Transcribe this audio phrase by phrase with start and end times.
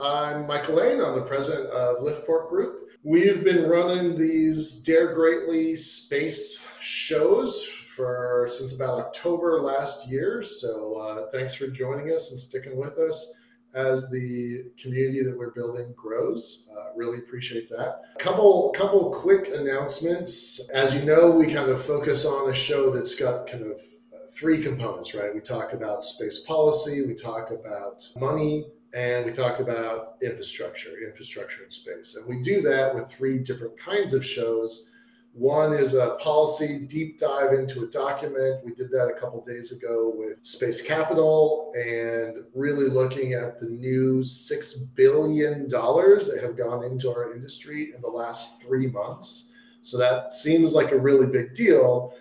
[0.00, 1.00] I'm Michael Laine.
[1.00, 2.90] I'm the president of Liftport Group.
[3.02, 10.44] We've been running these Dare Greatly space shows for since about October last year.
[10.44, 13.34] So uh, thanks for joining us and sticking with us
[13.74, 16.68] as the community that we're building grows.
[16.72, 18.02] Uh, really appreciate that.
[18.20, 20.60] Couple couple quick announcements.
[20.72, 24.30] As you know, we kind of focus on a show that's got kind of uh,
[24.38, 25.34] three components, right?
[25.34, 31.64] We talk about space policy, we talk about money, and we talk about infrastructure, infrastructure
[31.64, 32.16] in space.
[32.16, 34.90] And we do that with three different kinds of shows.
[35.34, 38.64] One is a policy deep dive into a document.
[38.64, 43.66] We did that a couple days ago with Space Capital and really looking at the
[43.66, 49.52] new $6 billion that have gone into our industry in the last three months.
[49.82, 52.14] So that seems like a really big deal,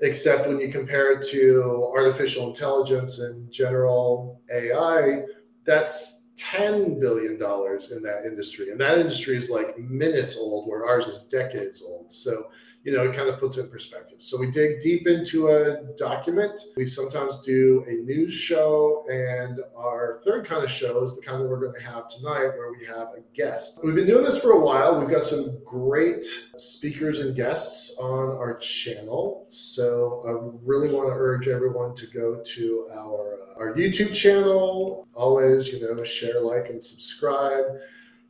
[0.00, 5.22] except when you compare it to artificial intelligence and general AI,
[5.66, 8.70] that's $10 billion in that industry.
[8.70, 12.12] And that industry is like minutes old, where ours is decades old.
[12.12, 12.48] So
[12.86, 14.22] you know, it kind of puts in perspective.
[14.22, 16.60] So we dig deep into a document.
[16.76, 21.42] We sometimes do a news show, and our third kind of show is the kind
[21.42, 23.80] that we're going to have tonight, where we have a guest.
[23.82, 25.00] We've been doing this for a while.
[25.00, 26.24] We've got some great
[26.58, 29.46] speakers and guests on our channel.
[29.48, 35.08] So I really want to urge everyone to go to our uh, our YouTube channel.
[35.12, 37.64] Always, you know, share, like, and subscribe.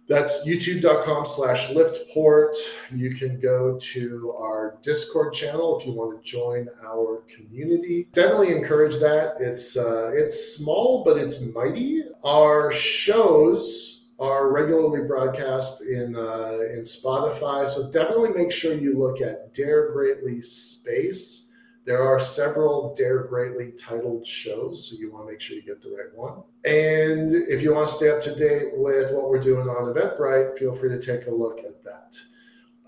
[0.09, 2.55] That's youtube.com slash liftport.
[2.95, 8.09] You can go to our Discord channel if you want to join our community.
[8.13, 9.35] Definitely encourage that.
[9.41, 12.03] It's uh, it's small, but it's mighty.
[12.25, 19.21] Our shows are regularly broadcast in uh, in Spotify, so definitely make sure you look
[19.21, 21.46] at Dare Greatly Space
[21.87, 25.81] there are several Dare Greatly titled shows, so you want to make sure you get
[25.81, 26.43] the right one.
[26.65, 30.59] And if you want to stay up to date with what we're doing on Eventbrite,
[30.59, 32.17] feel free to take a look at that.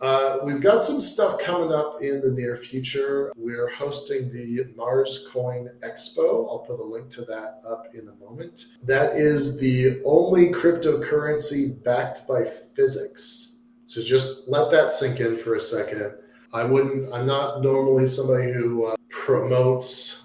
[0.00, 3.32] Uh, we've got some stuff coming up in the near future.
[3.36, 6.48] We're hosting the Mars Coin Expo.
[6.48, 8.66] I'll put a link to that up in a moment.
[8.82, 12.44] That is the only cryptocurrency backed by
[12.74, 13.58] physics.
[13.86, 16.14] So just let that sink in for a second
[16.52, 17.12] I wouldn't.
[17.12, 20.24] I'm not normally somebody who uh, promotes,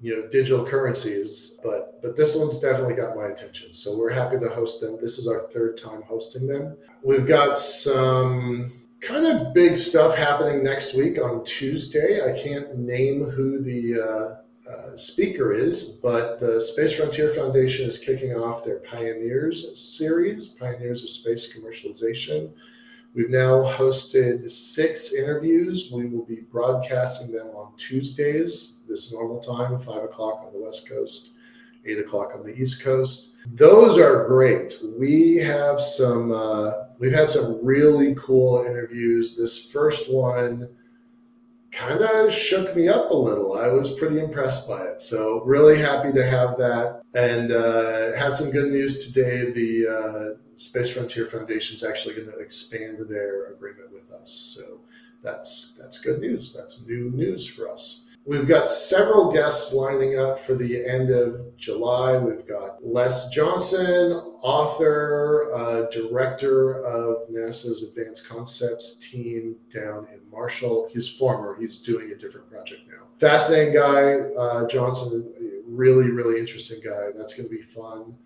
[0.00, 3.72] you know, digital currencies, but but this one's definitely got my attention.
[3.72, 4.98] So we're happy to host them.
[5.00, 6.76] This is our third time hosting them.
[7.02, 12.22] We've got some kind of big stuff happening next week on Tuesday.
[12.24, 17.98] I can't name who the uh, uh, speaker is, but the Space Frontier Foundation is
[17.98, 22.50] kicking off their Pioneers series, Pioneers of Space Commercialization.
[23.14, 25.90] We've now hosted six interviews.
[25.92, 30.88] We will be broadcasting them on Tuesdays, this normal time, five o'clock on the West
[30.88, 31.30] Coast,
[31.86, 33.30] eight o'clock on the East Coast.
[33.46, 34.76] Those are great.
[34.98, 39.36] We have some, uh, we've had some really cool interviews.
[39.36, 40.68] This first one
[41.70, 43.58] kind of shook me up a little.
[43.58, 45.00] I was pretty impressed by it.
[45.00, 47.02] So, really happy to have that.
[47.14, 49.52] And uh, had some good news today.
[49.52, 54.32] The uh, Space Frontier Foundation is actually going to expand their agreement with us.
[54.32, 54.80] So
[55.22, 56.52] that's that's good news.
[56.52, 58.08] That's new news for us.
[58.26, 62.16] We've got several guests lining up for the end of July.
[62.16, 70.88] We've got Les Johnson, author, uh, director of NASA's Advanced Concepts team down in Marshall.
[70.90, 73.04] He's former, he's doing a different project now.
[73.18, 75.30] Fascinating guy, uh, Johnson,
[75.66, 77.08] really, really interesting guy.
[77.14, 78.16] That's going to be fun.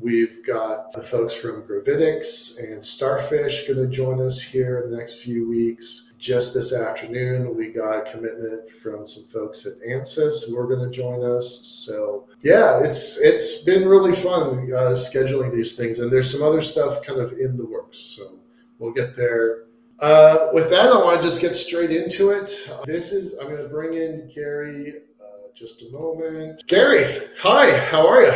[0.00, 4.96] We've got the folks from Gravitics and Starfish going to join us here in the
[4.96, 6.12] next few weeks.
[6.16, 10.90] Just this afternoon, we got a commitment from some folks at ANSYS who are going
[10.90, 11.66] to join us.
[11.66, 16.62] So yeah, it's it's been really fun uh, scheduling these things, and there's some other
[16.62, 17.98] stuff kind of in the works.
[17.98, 18.38] So
[18.78, 19.64] we'll get there.
[19.98, 22.50] Uh, with that, I want to just get straight into it.
[22.86, 24.94] This is I'm going to bring in Gary.
[25.20, 26.66] Uh, just a moment.
[26.66, 27.78] Gary, hi.
[27.78, 28.32] How are you?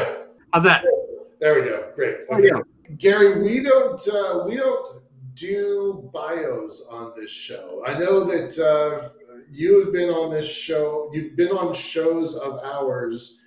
[0.52, 0.84] How's that?
[1.44, 1.92] There we go.
[1.94, 2.14] Great.
[2.14, 2.24] Okay.
[2.30, 2.96] Oh, yeah.
[2.96, 5.02] Gary, we don't uh, we don't
[5.34, 7.84] do bios on this show.
[7.86, 9.10] I know that uh,
[9.52, 11.10] you have been on this show.
[11.12, 13.40] You've been on shows of ours.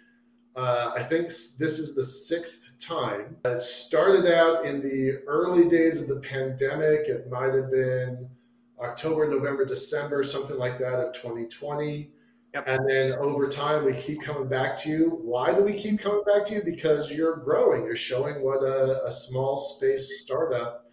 [0.55, 3.35] Uh, I think this is the sixth time.
[3.45, 7.07] It started out in the early days of the pandemic.
[7.07, 8.29] It might have been
[8.79, 12.11] October, November, December, something like that of 2020.
[12.57, 12.67] Yep.
[12.67, 15.19] And then over time, we keep coming back to you.
[15.21, 16.63] Why do we keep coming back to you?
[16.63, 17.85] Because you're growing.
[17.85, 20.85] You're showing what a, a small space startup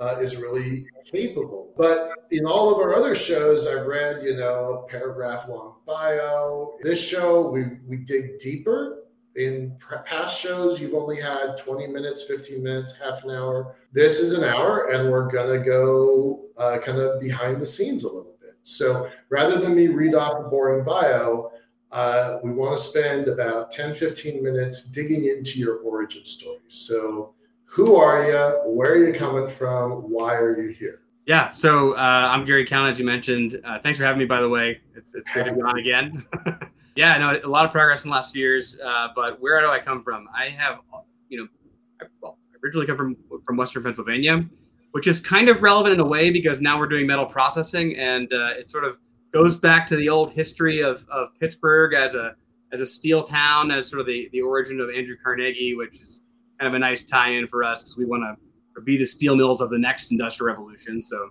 [0.00, 1.74] uh, is really capable.
[1.76, 6.72] But in all of our other shows, I've read, you know, a paragraph long bio.
[6.82, 8.98] This show, we, we dig deeper
[9.36, 13.76] in past shows, you've only had 20 minutes, 15 minutes, half an hour.
[13.92, 18.04] This is an hour, and we're going to go uh, kind of behind the scenes
[18.04, 18.31] a little.
[18.64, 21.52] So rather than me read off a boring bio,
[21.90, 26.60] uh, we want to spend about 10, 15 minutes digging into your origin story.
[26.68, 28.70] So, who are you?
[28.70, 30.10] Where are you coming from?
[30.10, 31.00] Why are you here?
[31.26, 33.60] Yeah, so uh, I'm Gary Calnan, as you mentioned.
[33.64, 34.80] Uh, thanks for having me, by the way.
[34.94, 36.24] It's, it's great to be on again.
[36.96, 38.80] yeah, no, a lot of progress in the last few years.
[38.84, 40.28] Uh, but where do I come from?
[40.36, 40.80] I have,
[41.28, 41.48] you know,
[42.00, 44.44] I, well, originally come from from Western Pennsylvania,
[44.92, 48.32] which is kind of relevant in a way because now we're doing metal processing, and
[48.32, 48.98] uh, it sort of
[49.32, 52.36] goes back to the old history of, of Pittsburgh as a
[52.72, 56.24] as a steel town, as sort of the, the origin of Andrew Carnegie, which is
[56.58, 59.60] kind of a nice tie-in for us because we want to be the steel mills
[59.60, 61.02] of the next industrial revolution.
[61.02, 61.30] So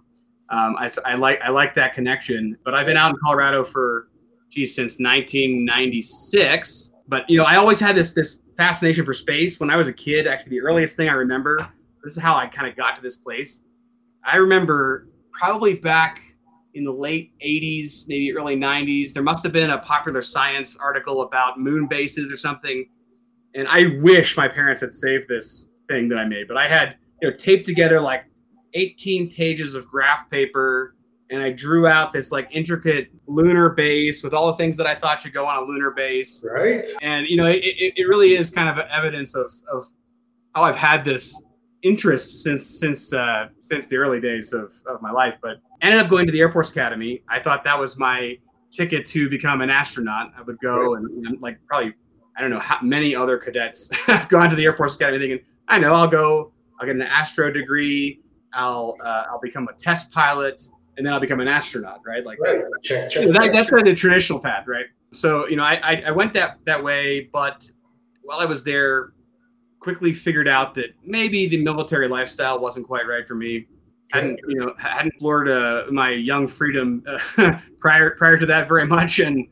[0.50, 2.58] um, I, I like I like that connection.
[2.64, 4.10] But I've been out in Colorado for
[4.50, 6.94] geez since 1996.
[7.08, 9.60] But you know, I always had this this fascination for space.
[9.60, 11.68] When I was a kid, actually, the earliest thing I remember.
[12.04, 13.64] This is how I kind of got to this place.
[14.24, 16.22] I remember probably back
[16.74, 19.14] in the late 80s, maybe early 90s.
[19.14, 22.88] There must have been a popular science article about moon bases or something.
[23.56, 26.96] And I wish my parents had saved this thing that I made, but I had
[27.22, 28.26] you know taped together like
[28.74, 30.96] 18 pages of graph paper
[31.32, 34.96] and I drew out this like intricate lunar base with all the things that I
[34.96, 36.46] thought should go on a lunar base.
[36.50, 36.86] Right.
[37.02, 39.86] And you know, it, it, it really is kind of evidence of, of
[40.54, 41.42] how I've had this
[41.84, 45.36] interest since since uh, since the early days of, of my life.
[45.42, 47.24] But ended up going to the Air Force Academy.
[47.28, 48.38] I thought that was my
[48.72, 50.32] ticket to become an astronaut.
[50.38, 51.94] I would go and, and like probably
[52.38, 55.46] I don't know how many other cadets have gone to the Air Force Academy thinking
[55.68, 58.22] I know I'll go I'll get an astro degree
[58.54, 60.64] I'll uh, I'll become a test pilot
[60.98, 62.64] and then I'll become an astronaut right like right.
[62.84, 63.54] check, check, that, check.
[63.54, 66.58] that's kind of the traditional path right so you know I, I I went that
[66.66, 67.70] that way but
[68.24, 69.14] while I was there
[69.82, 73.68] quickly figured out that maybe the military lifestyle wasn't quite right for me
[74.12, 78.86] hadn't you know hadn't explored uh, my young freedom uh, prior prior to that very
[78.86, 79.48] much, and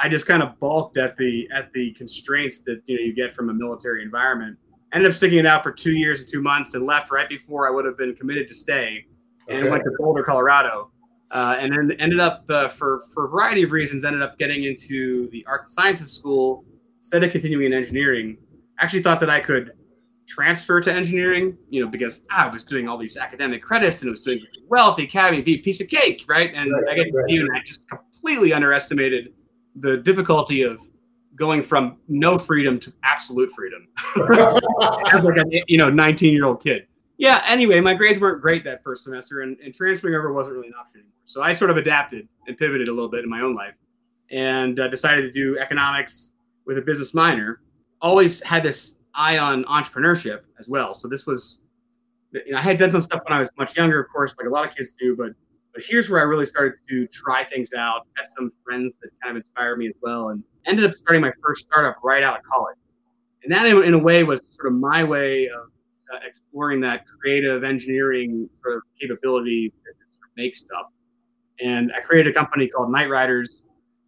[0.00, 3.34] I just kind of balked at the at the constraints that you know you get
[3.34, 4.58] from a military environment.
[4.92, 7.68] Ended up sticking it out for two years and two months, and left right before
[7.68, 9.04] I would have been committed to stay,
[9.48, 9.70] and okay.
[9.70, 10.90] went to Boulder, Colorado.
[11.32, 14.64] Uh, and then ended up uh, for for a variety of reasons ended up getting
[14.64, 16.64] into the art and sciences school
[16.98, 18.38] instead of continuing in engineering.
[18.78, 19.72] Actually thought that I could
[20.26, 24.10] transfer to engineering, you know, because I was doing all these academic credits and it
[24.10, 26.52] was doing well at the academy, be a piece of cake, right?
[26.52, 29.32] And right, I get to you, and I just completely underestimated
[29.76, 30.78] the difficulty of
[31.36, 33.86] going from no freedom to absolute freedom
[35.12, 36.86] as like a you know 19 year old kid.
[37.18, 37.42] Yeah.
[37.46, 40.74] Anyway, my grades weren't great that first semester, and, and transferring over wasn't really an
[40.78, 41.14] option anymore.
[41.24, 43.74] So I sort of adapted and pivoted a little bit in my own life,
[44.30, 46.32] and uh, decided to do economics
[46.66, 47.60] with a business minor.
[48.06, 48.78] Always had this
[49.14, 50.94] eye on entrepreneurship as well.
[50.94, 51.62] So this was,
[52.32, 54.46] you know, I had done some stuff when I was much younger, of course, like
[54.46, 55.32] a lot of kids do, but
[55.72, 58.06] but here's where I really started to try things out.
[58.16, 61.32] Had some friends that kind of inspired me as well, and ended up starting my
[61.42, 62.78] first startup right out of college.
[63.42, 65.64] And that, in, in a way, was sort of my way of
[66.12, 69.90] uh, exploring that creative engineering sort of capability to
[70.36, 70.86] make stuff.
[71.60, 73.62] And I created a company called Night Riders,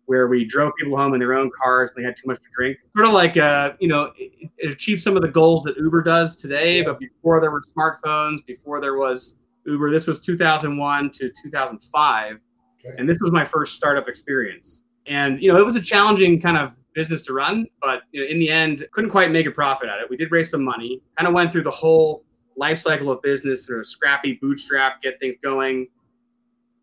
[0.09, 2.49] where we drove people home in their own cars and they had too much to
[2.55, 2.79] drink.
[2.97, 6.03] Sort of like, uh, you know, it, it, achieved some of the goals that Uber
[6.03, 6.85] does today, yeah.
[6.85, 12.33] but before there were smartphones, before there was Uber, this was 2001 to 2005.
[12.33, 12.95] Okay.
[12.97, 14.85] And this was my first startup experience.
[15.07, 18.27] And, you know, it was a challenging kind of business to run, but you know,
[18.29, 20.09] in the end, couldn't quite make a profit at it.
[20.09, 22.25] We did raise some money, kind of went through the whole
[22.57, 25.89] life cycle of business, sort of scrappy bootstrap, get things going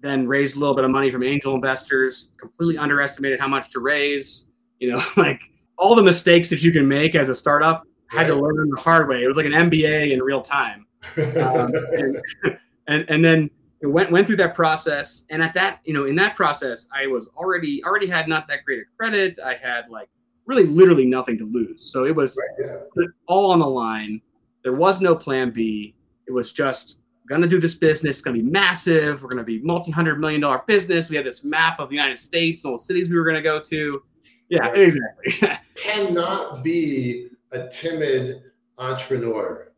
[0.06, 3.80] then raised a little bit of money from angel investors, completely underestimated how much to
[3.80, 4.48] raise.
[4.80, 5.42] You know, like
[5.78, 9.10] all the mistakes that you can make as a startup, had to learn the hard
[9.10, 9.24] way.
[9.24, 10.86] It was like an MBA in real time.
[11.18, 12.22] Um, and,
[12.88, 13.50] and, and then
[13.82, 15.26] went went through that process.
[15.30, 18.64] And at that, you know, in that process, I was already already had not that
[18.66, 19.40] great a credit.
[19.44, 20.10] I had like
[20.46, 21.92] really literally nothing to lose.
[21.92, 23.06] So it was right, yeah.
[23.28, 24.22] all on the line.
[24.64, 25.96] There was no plan B.
[26.28, 28.18] It was just going to do this business.
[28.18, 29.22] It's going to be massive.
[29.22, 31.10] We're going to be multi-hundred million dollar business.
[31.10, 33.36] We had this map of the United States and all the cities we were going
[33.36, 34.04] to go to.
[34.50, 34.78] Yeah, right.
[34.78, 35.58] exactly.
[35.76, 38.44] Cannot be a timid
[38.78, 39.72] entrepreneur.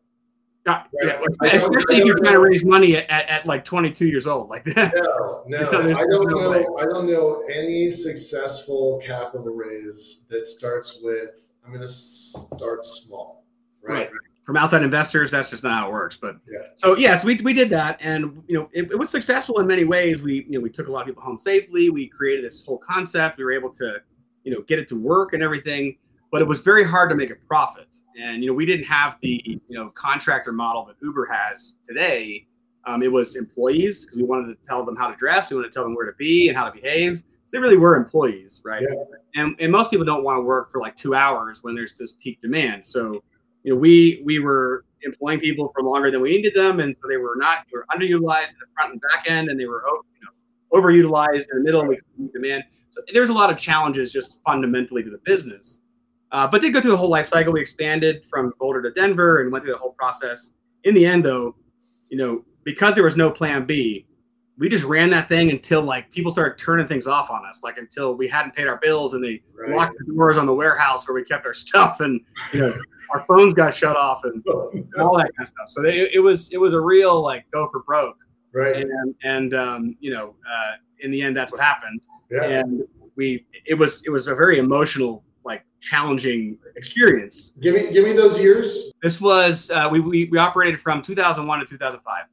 [0.65, 1.17] Uh, right?
[1.43, 4.49] yeah, especially if you're trying to raise money at, at, at, like 22 years old,
[4.49, 4.93] like that.
[5.47, 6.49] No, no, you know, I don't no know.
[6.51, 6.65] Way.
[6.81, 11.47] I don't know any successful capital raise that starts with.
[11.63, 13.45] I'm going to start small,
[13.81, 14.11] right?
[14.11, 16.15] right from outside investors, that's just not how it works.
[16.15, 16.59] But yeah.
[16.75, 19.83] so yes, we, we did that, and you know it, it, was successful in many
[19.83, 20.21] ways.
[20.21, 21.89] We you know we took a lot of people home safely.
[21.89, 23.37] We created this whole concept.
[23.37, 24.01] We were able to
[24.45, 25.97] you know get it to work and everything.
[26.31, 27.97] but it was very hard to make a profit.
[28.17, 32.47] And you know, we didn't have the you know contractor model that Uber has today.
[32.85, 35.67] Um, it was employees because we wanted to tell them how to dress, we wanted
[35.67, 37.17] to tell them where to be and how to behave.
[37.17, 38.81] So they really were employees, right?
[38.81, 39.41] Yeah.
[39.41, 42.13] And and most people don't want to work for like two hours when there's this
[42.13, 42.87] peak demand.
[42.87, 43.21] So
[43.63, 47.01] you know, we we were employing people for longer than we needed them, and so
[47.09, 49.83] they were not they were underutilized in the front and back end, and they were
[49.87, 51.81] you know, overutilized in the middle.
[51.81, 52.63] And we demand.
[52.89, 55.81] So there was a lot of challenges just fundamentally to the business.
[56.31, 57.53] Uh, but they go through the whole life cycle.
[57.53, 60.53] We expanded from Boulder to Denver and went through the whole process.
[60.83, 61.55] In the end, though,
[62.09, 64.05] you know, because there was no plan B,
[64.57, 67.77] we just ran that thing until like people started turning things off on us, like
[67.77, 69.75] until we hadn't paid our bills and they right.
[69.75, 72.21] locked the doors on the warehouse where we kept our stuff, and
[72.53, 72.73] you know,
[73.13, 75.69] our phones got shut off and, and all that kind of stuff.
[75.69, 78.17] So they, it was it was a real like go for broke,
[78.53, 78.75] right?
[78.77, 82.01] And and um, you know, uh, in the end, that's what happened.
[82.31, 82.43] Yeah.
[82.43, 82.83] And
[83.15, 87.53] we it was it was a very emotional like challenging experience.
[87.61, 88.91] Give me give me those years.
[89.03, 92.25] This was uh, we, we we operated from 2001 to 2005.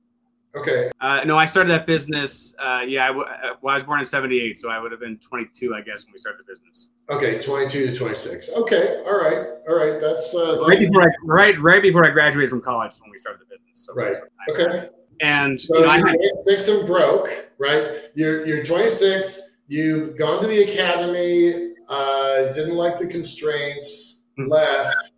[0.56, 0.90] Okay.
[1.00, 2.54] Uh, no, I started that business.
[2.61, 5.00] Uh, yeah, I, w- uh, well, I was born in '78, so I would have
[5.00, 6.92] been 22, I guess, when we started the business.
[7.11, 8.50] Okay, 22 to 26.
[8.50, 10.00] Okay, all right, all right.
[10.00, 13.18] That's, uh, that's right before I right right before I graduated from college when we
[13.18, 13.80] started the business.
[13.87, 14.14] So right.
[14.50, 14.90] Okay.
[15.20, 18.02] And so you know, you're 26 and broke, right?
[18.14, 19.40] You're you're 26.
[19.66, 21.75] You've gone to the academy.
[21.88, 24.23] Uh, didn't like the constraints.
[24.38, 24.50] Mm-hmm.
[24.50, 25.11] Left.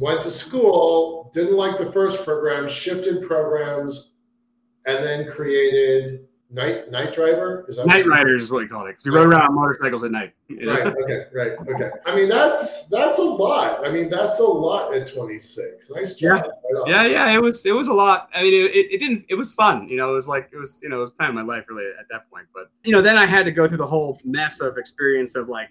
[0.00, 1.30] Went to school.
[1.34, 2.68] Didn't like the first program.
[2.68, 4.12] Shifted programs
[4.86, 7.64] and then created Night Night Driver.
[7.68, 8.96] Is that Night Riders is what you call it.
[9.04, 10.32] We rode around on motorcycles at night.
[10.50, 10.86] Right.
[10.86, 11.24] Okay.
[11.32, 11.52] Right.
[11.52, 11.90] Okay.
[12.04, 13.86] I mean, that's that's a lot.
[13.86, 15.90] I mean, that's a lot at 26.
[15.90, 16.42] Nice job.
[16.86, 16.96] Yeah.
[16.96, 17.26] Right yeah.
[17.26, 17.34] Yeah.
[17.36, 18.30] It was it was a lot.
[18.34, 19.26] I mean, it, it, it, didn't.
[19.28, 19.88] It was fun.
[19.88, 21.66] You know, it was like it was you know it was time of my life
[21.68, 22.46] really at that point.
[22.52, 25.48] But you know, then I had to go through the whole mess of experience of
[25.48, 25.70] like.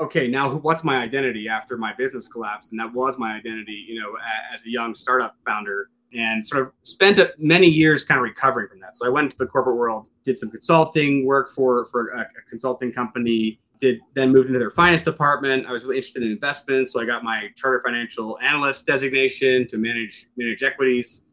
[0.00, 2.70] Okay, now what's my identity after my business collapsed?
[2.70, 4.16] And that was my identity, you know,
[4.50, 8.80] as a young startup founder and sort of spent many years kind of recovering from
[8.80, 8.94] that.
[8.94, 12.26] So I went into the corporate world, did some consulting work for for a, a,
[12.48, 15.66] consulting company, did then moved into their finance department.
[15.66, 19.78] I was really interested in investments, so I got my charter financial analyst designation to
[19.78, 21.26] manage manage equities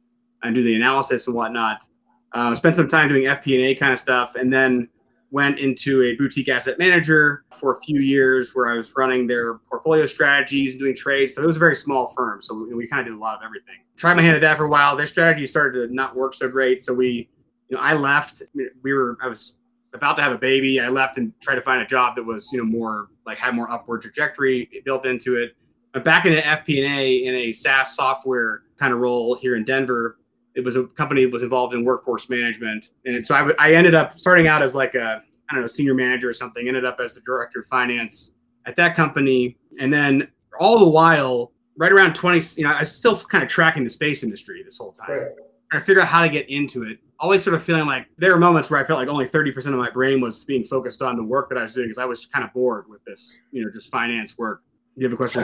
[0.43, 1.85] and do the analysis and whatnot.
[2.33, 4.89] Uh, spent some time doing FP&A kind of stuff, and then
[5.31, 9.55] went into a boutique asset manager for a few years where I was running their
[9.69, 11.35] portfolio strategies and doing trades.
[11.35, 12.41] So it was a very small firm.
[12.41, 13.75] So we, we kind of did a lot of everything.
[13.97, 14.95] Tried my hand at that for a while.
[14.95, 16.81] Their strategy started to not work so great.
[16.81, 17.29] So we,
[17.67, 18.43] you know, I left.
[18.83, 19.57] We were, I was
[19.93, 20.79] about to have a baby.
[20.79, 23.53] I left and tried to find a job that was, you know, more like had
[23.53, 25.55] more upward trajectory built into it.
[25.93, 30.17] I'm back in an FP&A in a SaaS software kind of role here in Denver
[30.57, 32.89] it was a company that was involved in workforce management.
[33.05, 35.67] And so I, w- I ended up starting out as like a, I don't know,
[35.67, 38.33] senior manager or something, ended up as the director of finance
[38.65, 39.55] at that company.
[39.79, 43.49] And then all the while, right around 20, you know, I was still kind of
[43.51, 45.11] tracking the space industry this whole time.
[45.11, 45.27] Right.
[45.69, 46.97] Trying to figure out how to get into it.
[47.19, 49.73] Always sort of feeling like there were moments where I felt like only 30% of
[49.73, 52.25] my brain was being focused on the work that I was doing because I was
[52.25, 54.63] kind of bored with this, you know, just finance work.
[54.97, 55.43] You have a question?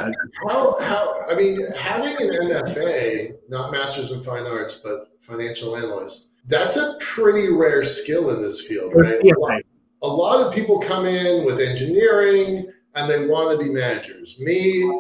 [0.50, 6.30] How, how, I mean, having an MFA, not Masters in Fine Arts, but financial analyst,
[6.48, 9.22] that's a pretty rare skill in this field, right?
[9.24, 9.62] A lot,
[10.02, 14.40] a lot of people come in with engineering and they want to be managers.
[14.40, 14.92] Me,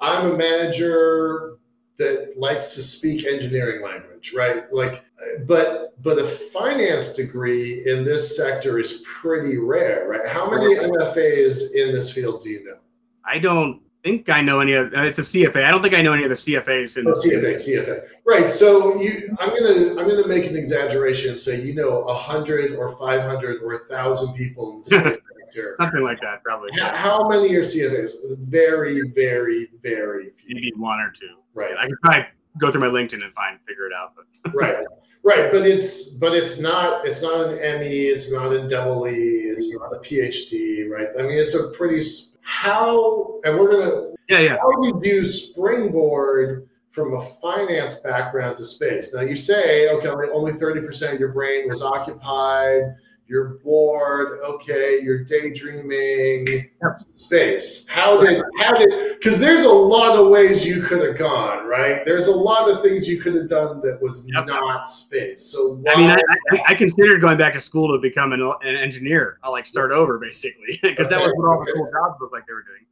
[0.00, 1.58] I'm a manager
[1.98, 4.72] that likes to speak engineering language, right?
[4.72, 5.04] Like,
[5.46, 10.26] but but a finance degree in this sector is pretty rare, right?
[10.26, 12.78] How many MFAs in this field do you know?
[13.24, 14.92] I don't think I know any of.
[14.94, 15.64] It's a CFA.
[15.64, 17.54] I don't think I know any of the CFAs in oh, CFA.
[17.54, 18.08] CFA.
[18.26, 18.50] Right.
[18.50, 22.74] So you, I'm gonna I'm gonna make an exaggeration and say you know a hundred
[22.74, 24.84] or five hundred or a thousand people in the
[25.38, 25.74] sector.
[25.78, 26.70] Something like that, probably.
[26.78, 28.12] How, how, many are CFAs?
[28.38, 30.54] Very, very, very few.
[30.54, 31.36] Maybe one or two.
[31.54, 31.74] Right.
[31.78, 32.26] I could probably
[32.58, 34.14] go through my LinkedIn and find figure it out.
[34.14, 34.84] But right.
[35.24, 39.12] Right, but it's but it's not it's not an ME, it's not a double E,
[39.12, 41.08] it's not a PhD, right?
[41.18, 42.00] I mean, it's a pretty
[42.48, 44.56] how and we're gonna yeah yeah.
[44.56, 49.12] how did you springboard from a finance background to space?
[49.12, 52.96] Now you say okay only 30% of your brain was occupied
[53.28, 56.98] you're bored okay you're daydreaming yep.
[56.98, 61.66] space how did how did because there's a lot of ways you could have gone
[61.66, 64.46] right there's a lot of things you could have done that was yep.
[64.46, 65.92] not space so why?
[65.92, 66.20] i mean I,
[66.52, 69.92] I, I, considered going back to school to become an, an engineer i'll like start
[69.92, 71.16] over basically because okay.
[71.16, 72.86] that was what all the cool jobs looked like they were doing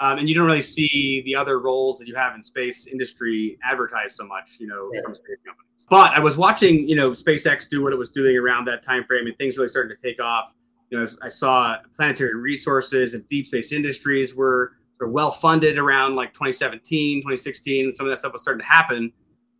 [0.00, 3.58] um, and you don't really see the other roles that you have in space industry
[3.62, 5.02] advertised so much, you know, yeah.
[5.02, 5.86] from space companies.
[5.90, 9.04] But I was watching, you know, SpaceX do what it was doing around that time
[9.04, 10.54] frame, and things really started to take off.
[10.88, 16.16] You know, I saw planetary resources and deep space industries were were well funded around
[16.16, 17.92] like 2017, 2016.
[17.92, 19.12] Some of that stuff was starting to happen,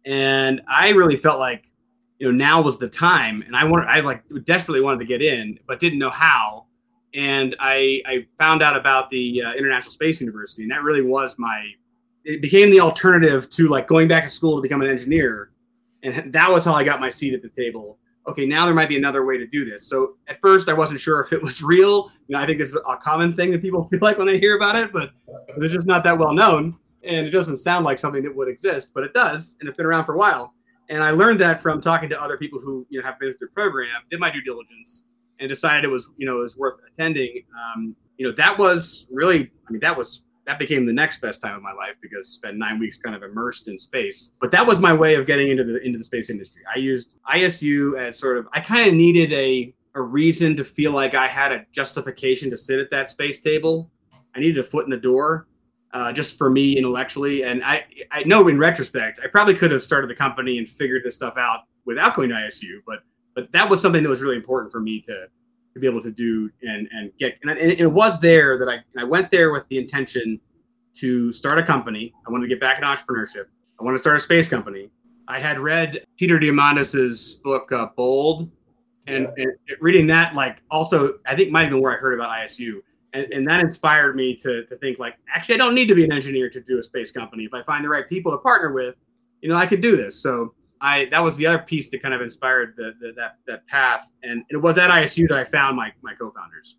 [0.06, 1.70] and I really felt like
[2.18, 5.20] you know now was the time, and I wanted I like desperately wanted to get
[5.20, 6.64] in, but didn't know how.
[7.14, 11.36] And I I found out about the uh, International Space University, and that really was
[11.38, 11.72] my
[12.24, 15.50] it became the alternative to like going back to school to become an engineer,
[16.02, 18.88] and that was how I got my seat at the table okay, now there might
[18.88, 19.86] be another way to do this.
[19.86, 22.10] So at first, I wasn't sure if it was real.
[22.28, 24.38] You know, I think this is a common thing that people feel like when they
[24.38, 25.10] hear about it, but
[25.56, 28.92] it's just not that well known, and it doesn't sound like something that would exist,
[28.94, 30.54] but it does, and it's been around for a while.
[30.88, 33.48] And I learned that from talking to other people who you know have been through
[33.48, 35.04] the program, did my due diligence,
[35.40, 37.42] and decided it was you know it was worth attending.
[37.64, 41.40] Um, you know, that was really, I mean, that was that became the next best
[41.40, 44.32] time of my life because I spent nine weeks kind of immersed in space.
[44.40, 46.62] But that was my way of getting into the into the space industry.
[46.74, 50.92] I used ISU as sort of I kind of needed a a reason to feel
[50.92, 53.90] like I had a justification to sit at that space table.
[54.34, 55.48] I needed a foot in the door,
[55.92, 57.44] uh, just for me intellectually.
[57.44, 61.04] And I I know in retrospect I probably could have started the company and figured
[61.04, 62.98] this stuff out without going to ISU, but
[63.34, 65.28] but that was something that was really important for me to
[65.72, 67.38] to be able to do and and get.
[67.42, 70.40] And, it was there that I I went there with the intention
[70.94, 72.12] to start a company.
[72.26, 73.46] I wanted to get back in entrepreneurship.
[73.78, 74.90] I wanted to start a space company.
[75.28, 78.50] I had read Peter Diamandis's book uh, Bold,
[79.06, 82.30] and, and, reading that like also I think might have been where I heard about
[82.30, 82.80] ISU.
[83.12, 86.04] And, and that inspired me to, to think like actually I don't need to be
[86.04, 87.44] an engineer to do a space company.
[87.44, 88.96] If I find the right people to partner with,
[89.40, 90.20] you know I could do this.
[90.20, 93.66] So I that was the other piece that kind of inspired the, the, that that
[93.66, 96.78] path, and it was at ISU that I found my my co-founders.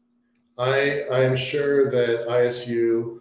[0.57, 3.19] I I am sure that ISU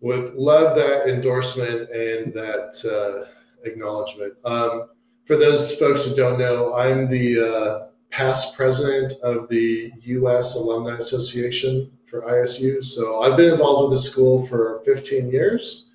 [0.00, 3.28] would love that endorsement and that uh,
[3.64, 4.34] acknowledgement.
[4.44, 4.88] Um,
[5.24, 10.54] for those folks who don't know, I'm the uh, past president of the U.S.
[10.54, 12.82] Alumni Association for ISU.
[12.82, 15.87] So I've been involved with the school for 15 years.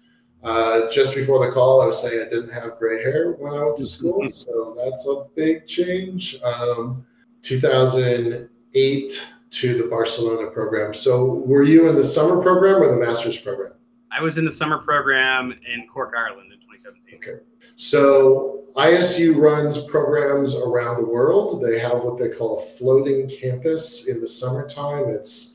[0.43, 3.63] Uh, just before the call, I was saying I didn't have gray hair when I
[3.63, 4.27] went to school, mm-hmm.
[4.27, 6.35] so that's a big change.
[6.43, 7.05] Um,
[7.43, 10.93] 2008 to the Barcelona program.
[10.93, 13.73] So, were you in the summer program or the master's program?
[14.11, 17.15] I was in the summer program in Cork, Ireland in 2017.
[17.15, 17.43] Okay.
[17.75, 21.61] So, ISU runs programs around the world.
[21.61, 25.09] They have what they call a floating campus in the summertime.
[25.09, 25.52] It's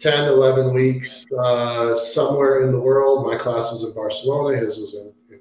[0.00, 3.26] 10, 11 weeks uh, somewhere in the world.
[3.26, 5.40] My class was in Barcelona, his was in, in,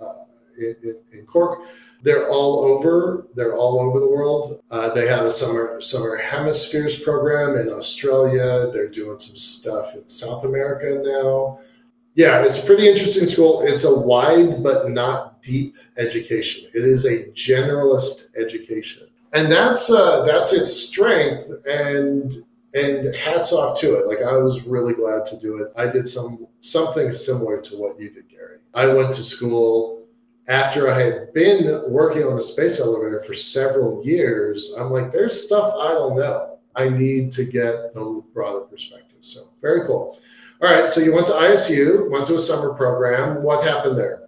[0.00, 0.24] uh,
[0.58, 1.62] in, in, Cork.
[2.02, 3.26] They're all over.
[3.34, 4.62] They're all over the world.
[4.70, 8.70] Uh, they have a summer summer hemispheres program in Australia.
[8.72, 11.58] They're doing some stuff in South America now.
[12.14, 13.62] Yeah, it's a pretty interesting school.
[13.62, 16.70] It's a wide but not deep education.
[16.74, 21.50] It is a generalist education, and that's uh, that's its strength.
[21.68, 22.32] And
[22.76, 24.06] and hats off to it.
[24.06, 25.72] Like I was really glad to do it.
[25.76, 28.58] I did some something similar to what you did, Gary.
[28.74, 30.06] I went to school
[30.48, 34.74] after I had been working on the space elevator for several years.
[34.78, 36.58] I'm like, there's stuff I don't know.
[36.76, 39.18] I need to get the broader perspective.
[39.22, 40.20] So very cool.
[40.62, 40.86] All right.
[40.88, 43.42] So you went to ISU, went to a summer program.
[43.42, 44.25] What happened there?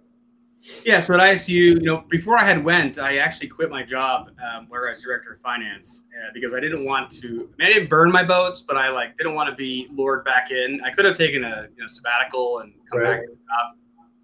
[0.85, 4.31] Yeah, so at ISU, you know, before I had went, I actually quit my job
[4.43, 7.27] um, where I was director of finance uh, because I didn't want to.
[7.27, 10.25] I, mean, I didn't burn my boats, but I like didn't want to be lured
[10.25, 10.81] back in.
[10.83, 13.09] I could have taken a you know sabbatical and come right.
[13.11, 13.77] back to the job,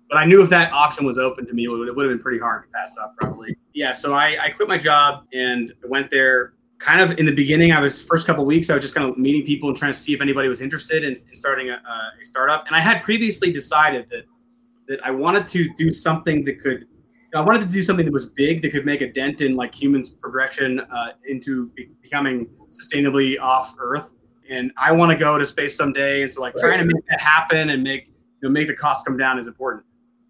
[0.09, 2.11] but I knew if that option was open to me, it would, it would have
[2.11, 3.55] been pretty hard to pass up probably.
[3.73, 6.53] Yeah, so I, I quit my job and went there.
[6.77, 9.17] Kind of in the beginning, I was first couple weeks, I was just kind of
[9.17, 12.25] meeting people and trying to see if anybody was interested in, in starting a, a
[12.25, 12.67] startup.
[12.67, 14.25] And I had previously decided that
[14.87, 16.85] that I wanted to do something that could
[17.35, 19.75] I wanted to do something that was big that could make a dent in like
[19.75, 24.11] humans' progression uh, into be- becoming sustainably off Earth.
[24.49, 26.69] And I want to go to space someday, and so like right.
[26.69, 29.47] trying to make that happen and make you know make the cost come down is
[29.47, 29.83] important.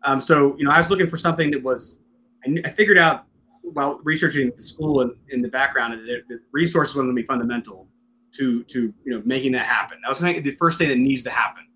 [0.03, 1.99] Um, so you know, I was looking for something that was
[2.43, 3.25] I, kn- I figured out
[3.61, 7.25] while researching the school and in the background that, that resources were going to be
[7.27, 7.87] fundamental
[8.33, 9.99] to to you know making that happen.
[10.01, 11.67] That was the first thing that needs to happen.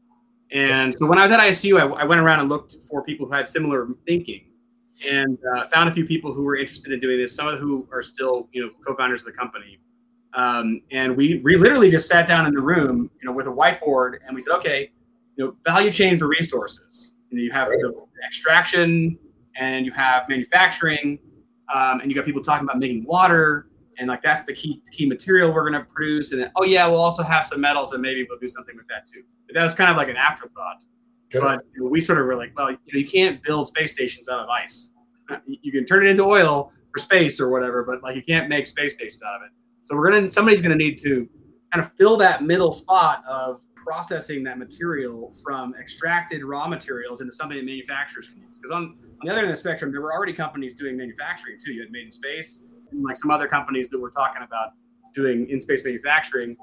[0.52, 3.28] And so when I was at ISU, I, I went around and looked for people
[3.28, 4.46] who had similar thinking
[5.08, 7.88] and uh, found a few people who were interested in doing this, some of who
[7.92, 9.80] are still, you know, co-founders of the company.
[10.34, 13.52] Um, and we, we literally just sat down in the room, you know, with a
[13.52, 14.92] whiteboard and we said, okay,
[15.36, 17.14] you know, value chain for resources.
[17.30, 19.18] You know, you have the extraction
[19.56, 21.20] and you have manufacturing
[21.74, 23.69] um, and you got people talking about making water
[24.00, 26.32] and like that's the key key material we're going to produce.
[26.32, 28.88] And then, oh yeah, we'll also have some metals and maybe we'll do something with
[28.88, 29.24] that too.
[29.48, 30.86] But that was kind of like an afterthought.
[31.32, 33.94] But you know, we sort of were like, well, you know, you can't build space
[33.94, 34.94] stations out of ice.
[35.46, 38.66] You can turn it into oil for space or whatever, but like you can't make
[38.66, 39.52] space stations out of it.
[39.84, 41.30] So we're gonna somebody's gonna need to
[41.72, 47.34] kind of fill that middle spot of processing that material from extracted raw materials into
[47.34, 48.58] something that manufacturers can use.
[48.58, 51.58] Because on, on the other end of the spectrum, there were already companies doing manufacturing
[51.64, 51.74] too.
[51.74, 54.72] You had Made in Space, like some other companies that we're talking about
[55.16, 56.56] doing in space manufacturing.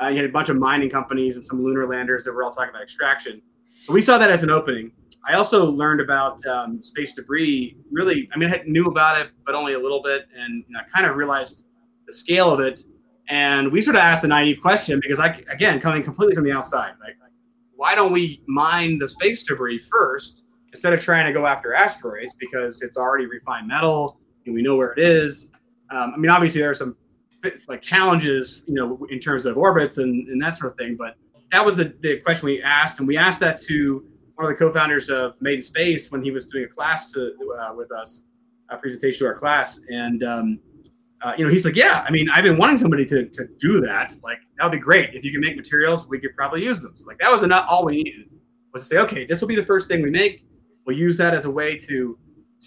[0.00, 2.50] Uh, you had a bunch of mining companies and some lunar landers that were all
[2.50, 3.42] talking about extraction.
[3.82, 4.92] So we saw that as an opening.
[5.28, 7.76] I also learned about um, space debris.
[7.90, 10.80] Really, I mean, I knew about it, but only a little bit, and you know,
[10.80, 11.66] I kind of realized
[12.06, 12.80] the scale of it.
[13.28, 16.52] And we sort of asked a naive question because, I, again, coming completely from the
[16.52, 17.16] outside, like,
[17.80, 22.34] why don't we mine the space debris first instead of trying to go after asteroids
[22.38, 25.50] because it's already refined metal and we know where it is.
[25.90, 26.96] Um, I mean, obviously there are some
[27.68, 30.96] like challenges, you know, in terms of orbits and, and that sort of thing.
[30.96, 31.16] But
[31.52, 34.64] that was the, the question we asked, and we asked that to one of the
[34.64, 38.26] co-founders of Made in Space when he was doing a class to, uh, with us,
[38.68, 40.60] a presentation to our class, and um,
[41.22, 43.80] uh, you know, he's like, yeah, I mean, I've been wanting somebody to, to do
[43.82, 44.14] that.
[44.22, 45.14] Like, that would be great.
[45.14, 46.92] If you can make materials, we could probably use them.
[46.96, 48.30] So, like, that was not all we needed
[48.72, 50.44] was to say, okay, this will be the first thing we make.
[50.86, 52.18] We'll use that as a way to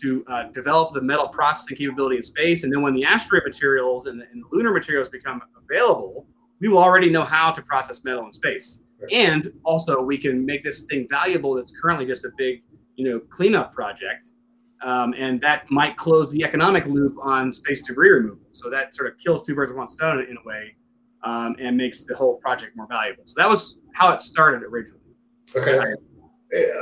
[0.01, 2.63] to uh, develop the metal processing capability in space.
[2.63, 6.25] And then when the asteroid materials and the, and the, lunar materials become available,
[6.60, 8.82] we will already know how to process metal in space.
[9.12, 12.63] And also, we can make this thing valuable that's currently just a big,
[12.95, 14.27] you know, cleanup project.
[14.82, 18.47] Um, and that might close the economic loop on space debris removal.
[18.51, 20.75] So that sort of kills two birds with one stone in a way,
[21.23, 23.23] um, and makes the whole project more valuable.
[23.25, 25.01] So that was how it started originally.
[25.56, 25.93] Okay.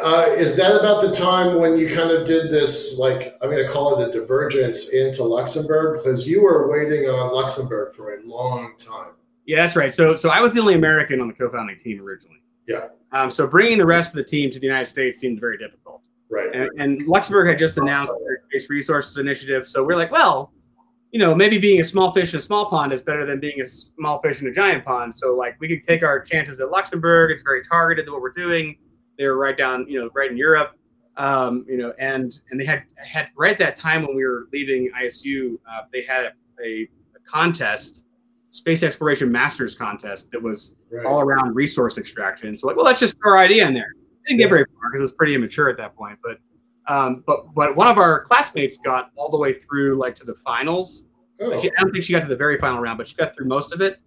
[0.03, 3.65] Uh, is that about the time when you kind of did this, like, I'm going
[3.65, 5.97] to call it a divergence into Luxembourg?
[5.97, 9.11] Because you were waiting on Luxembourg for a long time.
[9.45, 9.93] Yeah, that's right.
[9.93, 12.41] So, so I was the only American on the co-founding team originally.
[12.67, 12.87] Yeah.
[13.13, 16.01] Um, so bringing the rest of the team to the United States seemed very difficult.
[16.29, 16.53] Right.
[16.53, 19.67] And, and Luxembourg had just announced their Space Resources Initiative.
[19.67, 20.51] So we're like, well,
[21.11, 23.61] you know, maybe being a small fish in a small pond is better than being
[23.61, 25.15] a small fish in a giant pond.
[25.15, 27.31] So like we could take our chances at Luxembourg.
[27.31, 28.77] It's very targeted to what we're doing
[29.17, 30.71] they were right down, you know, right in Europe.
[31.17, 34.47] Um, you know, and and they had had right at that time when we were
[34.53, 36.31] leaving ISU, uh, they had a,
[36.63, 38.05] a, a, contest,
[38.49, 41.05] space exploration masters contest that was right.
[41.05, 42.55] all around resource extraction.
[42.55, 43.93] So like, well, let's just throw our idea in there.
[44.25, 46.17] Didn't get very far because it was pretty immature at that point.
[46.23, 46.39] But
[46.87, 50.35] um, but but one of our classmates got all the way through like to the
[50.35, 51.07] finals.
[51.41, 51.59] Oh.
[51.59, 53.47] She, I don't think she got to the very final round, but she got through
[53.47, 53.99] most of it.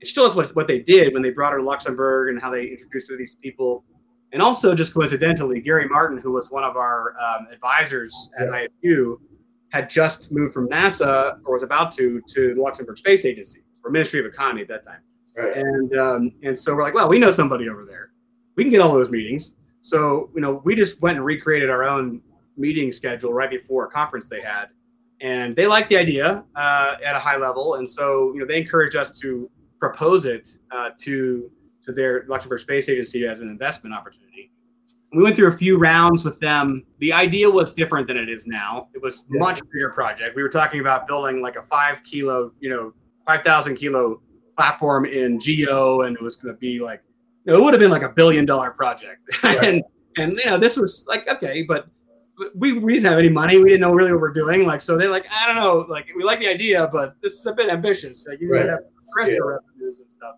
[0.00, 2.40] And she told us what, what they did when they brought her to Luxembourg and
[2.40, 3.84] how they introduced her to these people
[4.32, 8.66] and also, just coincidentally, Gary Martin, who was one of our um, advisors at yeah.
[8.84, 9.18] ISU,
[9.70, 13.90] had just moved from NASA or was about to to the Luxembourg Space Agency or
[13.90, 15.00] Ministry of Economy at that time.
[15.36, 15.56] Right.
[15.56, 18.10] And um, and so we're like, well, we know somebody over there.
[18.56, 19.56] We can get all those meetings.
[19.80, 22.20] So you know, we just went and recreated our own
[22.56, 24.66] meeting schedule right before a conference they had,
[25.20, 27.74] and they liked the idea uh, at a high level.
[27.74, 31.50] And so you know, they encouraged us to propose it uh, to
[31.86, 34.52] to their Luxembourg Space Agency as an investment opportunity.
[35.12, 36.84] We went through a few rounds with them.
[36.98, 38.88] The idea was different than it is now.
[38.92, 39.38] It was yeah.
[39.38, 40.36] much bigger project.
[40.36, 42.92] We were talking about building like a five kilo, you know,
[43.26, 44.20] five thousand kilo
[44.56, 47.02] platform in geo, and it was going to be like,
[47.44, 49.22] you know, it would have been like a billion dollar project.
[49.42, 49.62] Right.
[49.62, 49.84] and
[50.16, 51.86] and you know, this was like okay, but
[52.54, 53.56] we, we didn't have any money.
[53.56, 54.66] We didn't know really what we're doing.
[54.66, 57.46] Like, so they're like, I don't know, like we like the idea, but this is
[57.46, 58.26] a bit ambitious.
[58.28, 58.68] Like you right.
[58.68, 58.80] have
[59.20, 59.38] yeah.
[59.38, 60.36] revenues and stuff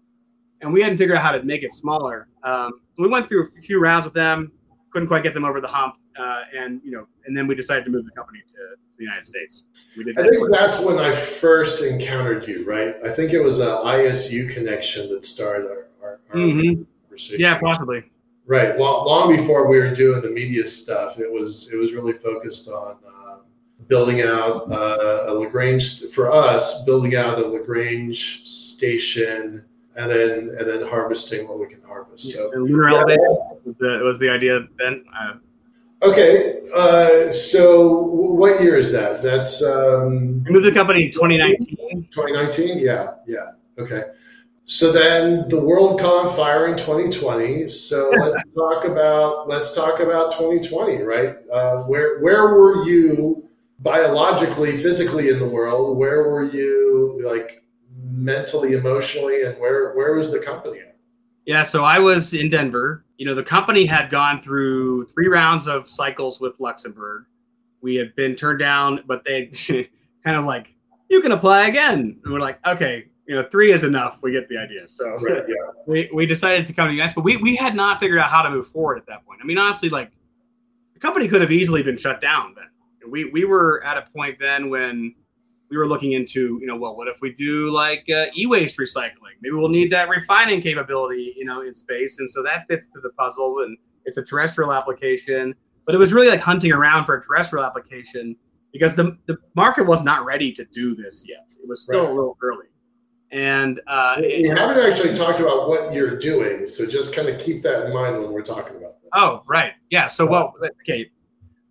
[0.61, 2.29] and we hadn't figured out how to make it smaller.
[2.43, 4.53] Um, so we went through a few rounds with them,
[4.91, 7.85] couldn't quite get them over the hump, uh, and you know, and then we decided
[7.85, 9.65] to move the company to, to the United States.
[9.97, 10.19] We did.
[10.19, 12.97] I think that's when I first encountered you, right?
[13.05, 16.83] I think it was a ISU connection that started our, our, our mm-hmm.
[17.03, 17.41] conversation.
[17.41, 18.11] Yeah, possibly.
[18.47, 18.79] Right.
[18.79, 22.69] Long, long before we were doing the media stuff, it was it was really focused
[22.69, 23.41] on um,
[23.87, 29.68] building out uh, a Lagrange for us, building out a Lagrange station
[29.99, 32.33] and then and then harvesting what we can harvest.
[32.33, 33.05] So and lunar yeah.
[33.65, 35.05] was the, was the idea then.
[35.21, 35.35] Uh,
[36.07, 39.23] okay, uh, so what year is that?
[39.23, 42.09] That's um, we moved the company in 2019.
[42.15, 43.53] 2019, yeah, yeah.
[43.79, 44.05] Okay.
[44.65, 47.69] So then the world caught fire in 2020.
[47.69, 51.35] So let's talk about let's talk about 2020, right?
[51.53, 53.49] Uh, where where were you
[53.81, 55.97] biologically, physically in the world?
[55.97, 57.58] Where were you like
[58.19, 60.97] mentally, emotionally, and where where was the company at?
[61.47, 63.05] Yeah, so I was in Denver.
[63.17, 67.25] You know, the company had gone through three rounds of cycles with Luxembourg.
[67.81, 69.47] We had been turned down, but they
[70.25, 70.75] kind of like,
[71.09, 72.21] you can apply again.
[72.23, 74.19] And we're like, okay, you know, three is enough.
[74.21, 74.89] We get the idea.
[74.89, 75.55] So right, yeah.
[75.87, 78.31] we, we decided to come to the US, but we, we had not figured out
[78.31, 79.41] how to move forward at that point.
[79.43, 80.11] I mean, honestly, like
[80.93, 83.11] the company could have easily been shut down then.
[83.11, 85.15] We, we were at a point then when
[85.71, 89.37] we were looking into, you know, well, what if we do like uh, e-waste recycling?
[89.43, 93.01] Maybe we'll need that refining capability, you know, in space, and so that fits to
[93.01, 93.61] the puzzle.
[93.61, 95.55] And it's a terrestrial application,
[95.85, 98.37] but it was really like hunting around for a terrestrial application
[98.73, 101.51] because the the market was not ready to do this yet.
[101.63, 102.11] It was still right.
[102.11, 102.67] a little early.
[103.31, 107.63] And uh, we haven't actually talked about what you're doing, so just kind of keep
[107.63, 109.11] that in mind when we're talking about that.
[109.15, 110.07] Oh, right, yeah.
[110.07, 111.11] So, well, okay,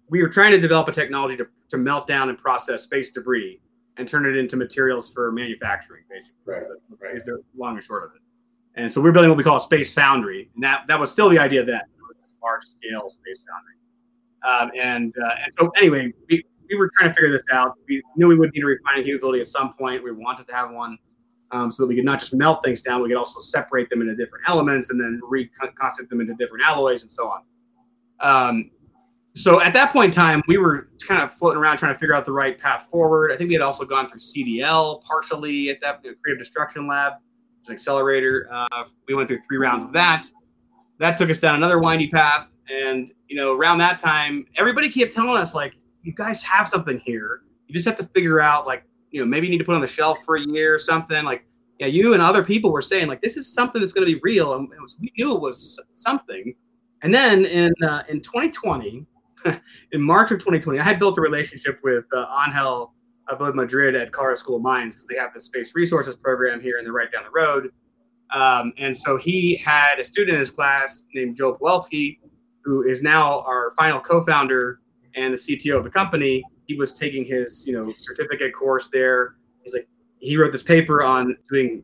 [0.08, 3.60] we were trying to develop a technology to, to melt down and process space debris
[3.98, 6.40] and turn it into materials for manufacturing, basically.
[6.46, 7.16] Right, is, the, right.
[7.16, 8.22] is the long and short of it.
[8.76, 11.30] And so we're building what we call a space foundry, and that that was still
[11.30, 11.80] the idea then.
[11.80, 13.74] It was this large scale space foundry.
[14.44, 17.74] Um, and uh, and so anyway, we, we were trying to figure this out.
[17.88, 20.04] We knew we would need a refining capability at some point.
[20.04, 20.98] We wanted to have one
[21.52, 24.02] um, so that we could not just melt things down, we could also separate them
[24.02, 27.42] into different elements and then reconstitute them into different alloys and so on.
[28.20, 28.72] Um,
[29.38, 32.16] so at that point in time, we were kind of floating around trying to figure
[32.16, 33.32] out the right path forward.
[33.32, 37.14] I think we had also gone through CDL partially at that Creative Destruction Lab,
[37.68, 38.50] an accelerator.
[38.52, 40.26] Uh, we went through three rounds of that.
[41.00, 42.50] That took us down another windy path.
[42.70, 47.00] And you know, around that time, everybody kept telling us like, "You guys have something
[47.00, 47.44] here.
[47.68, 49.82] You just have to figure out like you know, maybe you need to put on
[49.82, 51.24] the shelf for a year or something.
[51.24, 51.46] Like,
[51.80, 54.20] yeah, you and other people were saying like this is something that's going to be
[54.24, 56.56] real, and was, we knew it was something.
[57.04, 59.06] And then in uh, in 2020,
[59.92, 62.94] in March of 2020, I had built a relationship with uh, Angel
[63.30, 66.78] Abbud Madrid at Colorado School of Mines because they have the space resources program here
[66.78, 67.72] and they're right down the road.
[68.32, 72.20] Um, and so he had a student in his class named Joe Pawelski,
[72.64, 74.80] who is now our final co-founder
[75.16, 79.36] and the CTO of the company he was taking his you know certificate course there.
[79.64, 79.88] He's like
[80.20, 81.84] he wrote this paper on doing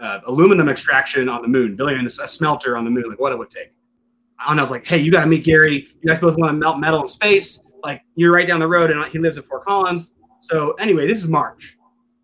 [0.00, 3.38] uh, aluminum extraction on the moon, building a smelter on the moon, like what it
[3.38, 3.72] would take.
[4.46, 5.88] And I was like, hey, you got to meet Gary.
[6.00, 7.62] You guys both want to melt metal in space.
[7.82, 10.12] Like you're right down the road, and he lives in Fort Collins.
[10.40, 11.76] So anyway, this is March.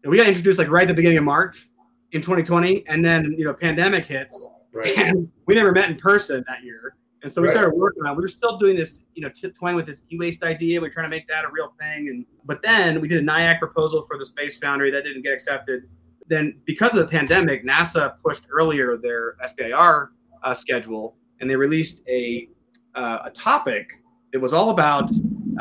[0.02, 1.68] And we got introduced like right at the beginning of March
[2.12, 4.96] in 2020, and then you know pandemic hits, right.
[4.98, 6.96] and we never met in person that year.
[7.22, 7.54] And so we right.
[7.54, 8.16] started working on.
[8.16, 10.80] We were still doing this, you know, toying with this e-waste idea.
[10.80, 12.08] We are trying to make that a real thing.
[12.08, 15.32] And but then we did a NIAC proposal for the Space Foundry that didn't get
[15.32, 15.84] accepted.
[16.26, 20.08] Then because of the pandemic, NASA pushed earlier their SBIR
[20.42, 22.48] uh, schedule, and they released a
[22.94, 24.02] uh, a topic
[24.32, 25.10] that was all about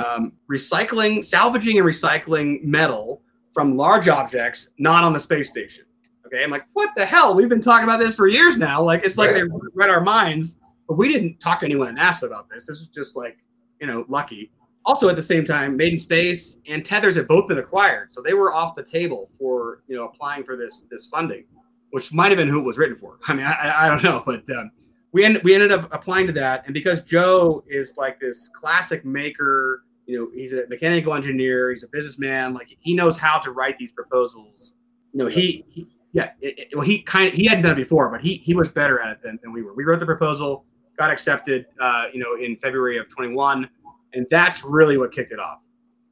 [0.05, 3.21] um, recycling, salvaging, and recycling metal
[3.53, 5.83] from large objects not on the space station.
[6.25, 7.35] Okay, I'm like, what the hell?
[7.35, 8.81] We've been talking about this for years now.
[8.81, 10.57] Like it's like they read our minds
[10.91, 12.67] but we didn't talk to anyone at NASA about this.
[12.67, 13.37] This was just like,
[13.79, 14.51] you know, lucky.
[14.83, 18.21] Also, at the same time, Made in Space and Tethers had both been acquired, so
[18.21, 21.45] they were off the table for you know applying for this this funding,
[21.91, 23.19] which might have been who it was written for.
[23.25, 24.71] I mean, I, I don't know, but um,
[25.11, 29.03] we ended we ended up applying to that, and because Joe is like this classic
[29.03, 33.51] maker, you know, he's a mechanical engineer, he's a businessman, like he knows how to
[33.51, 34.75] write these proposals.
[35.13, 37.75] You know, he, he yeah, it, it, well, he kind of he hadn't done it
[37.75, 39.73] before, but he he was better at it than, than we were.
[39.73, 40.65] We wrote the proposal
[40.97, 43.67] got accepted, uh, you know, in February of 21,
[44.13, 45.59] and that's really what kicked it off.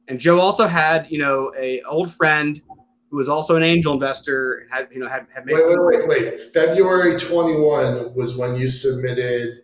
[0.08, 2.60] And Joe also had, you know, a old friend
[3.10, 5.54] who was also an angel investor and had, you know, had, had made.
[5.54, 6.52] Wait, wait, wait, wait.
[6.52, 9.62] February 21 was when you submitted.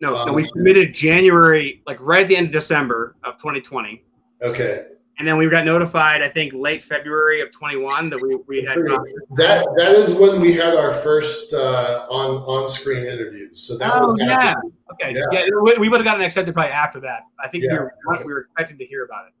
[0.00, 4.02] No, um, no, we submitted January, like right at the end of December of 2020.
[4.42, 4.86] Okay
[5.20, 8.78] and then we got notified, I think, late February of 21 that we, we had
[8.78, 9.66] that.
[9.76, 13.60] That is when we had our first uh, on on screen interviews.
[13.60, 14.54] So that oh, was yeah,
[14.94, 15.24] okay, yeah.
[15.30, 17.24] yeah we, we, would have gotten accepted probably after that.
[17.38, 17.72] I think yeah.
[17.72, 17.92] we were
[18.24, 19.34] we were expecting to hear about it,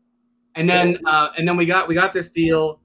[0.54, 2.78] and then uh, and then we got we got this deal.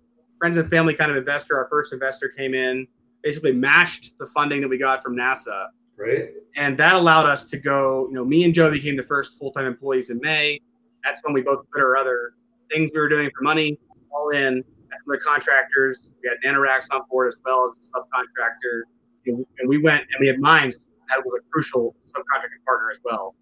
[0.45, 1.57] Friends and family kind of investor.
[1.57, 2.87] Our first investor came in,
[3.23, 5.69] basically matched the funding that we got from NASA.
[5.97, 6.25] Right.
[6.55, 8.05] And that allowed us to go.
[8.09, 10.61] You know, me and Joe became the first full time employees in May.
[11.03, 12.33] That's when we both put our other
[12.71, 13.79] things we were doing for money,
[14.11, 14.59] all in.
[14.59, 18.81] As the contractors, we had Nanoracks on board as well as a subcontractor,
[19.25, 20.75] and we went and we had Mines
[21.09, 23.33] that was a crucial subcontracting partner as well.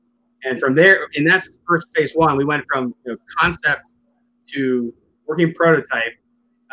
[0.45, 2.37] And from there, and that's first phase one.
[2.37, 3.93] We went from you know, concept
[4.53, 4.93] to
[5.27, 6.13] working prototype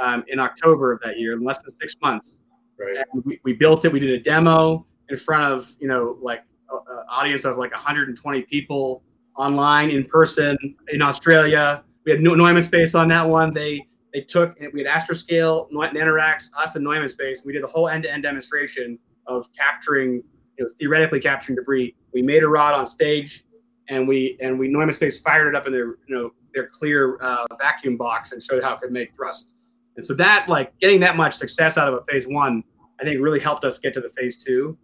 [0.01, 2.41] um, in October of that year, in less than six months.
[2.79, 3.05] Right.
[3.13, 3.93] And we, we built it.
[3.93, 8.43] We did a demo in front of you know like an audience of like 120
[8.43, 9.03] people
[9.37, 10.57] online in person
[10.93, 13.53] in Australia we had Neumann Space on that one.
[13.53, 17.45] They they took we had Astroscale, Nanoracks, us, and Neumann Space.
[17.45, 20.23] We did a whole end-to-end demonstration of capturing,
[20.59, 21.95] you know, theoretically capturing debris.
[22.13, 23.45] We made a rod on stage,
[23.89, 27.19] and we and we Neumann Space fired it up in their you know their clear
[27.21, 29.55] uh, vacuum box and showed how it could make thrust.
[30.01, 32.65] And so that like getting that much success out of a phase one,
[32.99, 34.79] I think really helped us get to the phase two.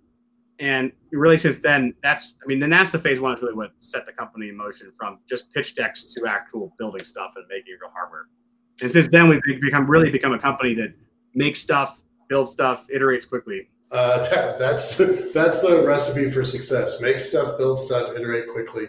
[0.59, 4.05] And really, since then, that's I mean, the NASA phase one is really what set
[4.05, 7.91] the company in motion from just pitch decks to actual building stuff and making real
[7.95, 8.27] hardware.
[8.83, 10.93] And since then, we've become really become a company that
[11.35, 11.99] makes stuff,
[12.29, 13.71] builds stuff, iterates quickly.
[13.91, 14.99] Uh, that, that's
[15.35, 17.01] that's the recipe for success.
[17.01, 18.89] Make stuff, build stuff, iterate quickly.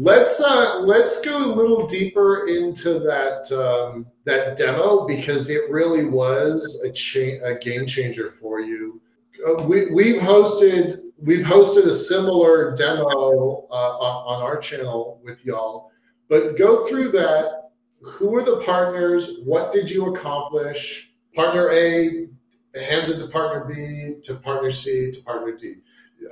[0.00, 6.04] Let's uh, let's go a little deeper into that um, that demo because it really
[6.04, 9.00] was a, cha- a game changer for you.
[9.44, 15.90] Uh, we we've hosted we've hosted a similar demo uh, on, our channel with y'all,
[16.28, 17.70] but go through that.
[18.00, 19.38] Who are the partners?
[19.42, 21.10] What did you accomplish?
[21.34, 22.28] Partner A
[22.72, 25.78] hands it to partner B, to partner C, to partner D.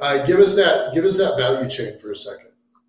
[0.00, 0.94] Uh, give us that.
[0.94, 2.45] Give us that value chain for a second.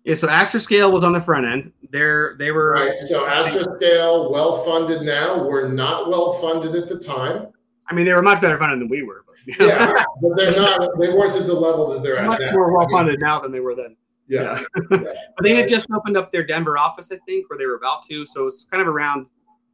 [0.08, 1.70] Yeah, so Astroscale was on the front end.
[1.90, 2.98] They're they were right.
[2.98, 5.46] So Astroscale, well funded now.
[5.46, 7.48] We're not well funded at the time.
[7.88, 9.92] I mean, they were much better funded than we were, but yeah,
[10.22, 10.98] but they're not.
[10.98, 12.46] They weren't at the level that they're much at.
[12.46, 13.98] Much more well funded now than they were then.
[14.28, 14.86] Yeah, yeah.
[14.92, 14.98] yeah.
[15.36, 18.02] but they had just opened up their Denver office, I think, or they were about
[18.04, 18.24] to.
[18.24, 19.26] So it's kind of around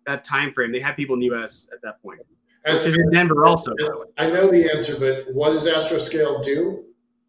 [0.04, 0.72] that time frame.
[0.72, 1.68] They had people in the U.S.
[1.72, 2.18] at that point.
[2.64, 3.72] And, which is in Denver also.
[4.18, 6.86] I know the answer, but what does Astroscale do?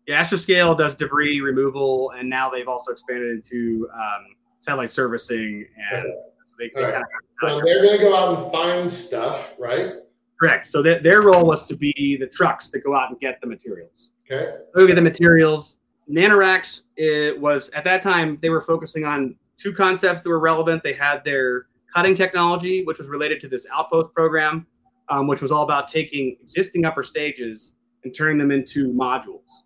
[0.08, 6.06] Yeah, Astroscale does debris removal, and now they've also expanded into um, satellite servicing, and
[6.46, 6.94] so they, they right.
[6.94, 7.10] kind of
[7.42, 9.94] so they're going to go out and find stuff, right?
[10.40, 10.68] Correct.
[10.68, 13.48] So th- their role was to be the trucks that go out and get the
[13.48, 14.12] materials.
[14.30, 14.56] Okay.
[14.76, 15.80] Go get the materials.
[16.10, 20.84] NanoRacks it was at that time they were focusing on two concepts that were relevant.
[20.84, 24.68] They had their cutting technology, which was related to this outpost program,
[25.10, 29.64] um, which was all about taking existing upper stages and turning them into modules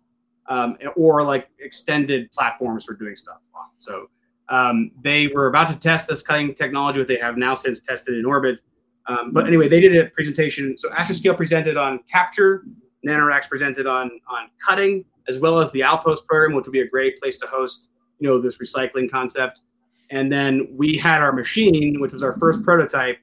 [0.50, 3.38] um, or like extended platforms for doing stuff.
[3.78, 4.10] So
[4.50, 8.18] um, they were about to test this cutting technology, what they have now since tested
[8.18, 8.58] in orbit.
[9.06, 10.76] Um, but anyway, they did a presentation.
[10.76, 12.64] So Astroscale presented on capture,
[13.06, 16.88] NanoRacks presented on on cutting, as well as the Outpost program, which would be a
[16.88, 19.62] great place to host, you know, this recycling concept.
[20.10, 23.18] And then we had our machine, which was our first prototype,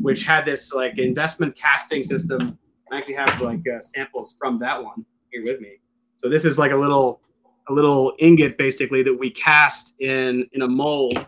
[0.00, 2.58] which had this like investment casting system.
[2.90, 5.78] I actually have like uh, samples from that one here with me.
[6.22, 7.20] So this is like a little
[7.68, 11.26] a little ingot basically that we cast in in a mold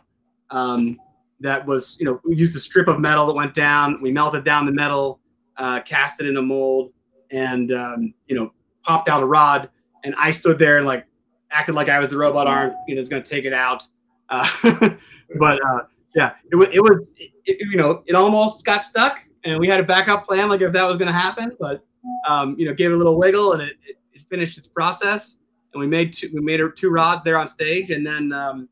[0.50, 0.98] um,
[1.40, 4.00] that was you know we used a strip of metal that went down.
[4.00, 5.20] We melted down the metal,
[5.56, 6.92] uh, cast it in a mold,
[7.30, 8.52] and um, you know
[8.82, 9.68] popped out a rod.
[10.04, 11.06] And I stood there and like
[11.50, 12.72] acted like I was the robot arm.
[12.86, 13.86] You know, it's going to take it out.
[14.28, 14.48] Uh,
[15.38, 15.82] but uh,
[16.14, 17.32] yeah, it, was it was it,
[17.70, 20.84] you know it almost got stuck, and we had a backup plan like if that
[20.84, 21.84] was going to happen, but
[22.28, 25.38] um, you know gave it a little wiggle, and it, it, it, finished its process,
[25.72, 28.68] and we made two, we made two rods there on stage, and then um,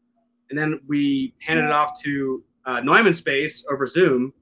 [0.50, 4.32] and then we handed it off to uh, Neumann Space over Zoom,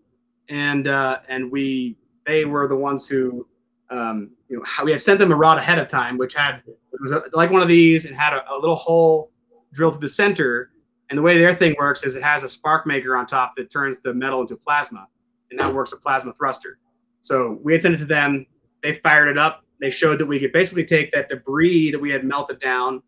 [0.48, 3.46] and uh, and we they were the ones who
[3.90, 6.62] um, you know how we had sent them a rod ahead of time, which had
[6.66, 9.30] it was a, like one of these and had a, a little hole
[9.72, 10.70] drilled to the center
[11.10, 13.70] and the way their thing works is it has a spark maker on top that
[13.70, 15.08] turns the metal into plasma,
[15.50, 16.78] and that works a plasma thruster.
[17.20, 18.46] So we had sent it to them.
[18.80, 19.64] They fired it up.
[19.80, 23.02] They showed that we could basically take that debris that we had melted down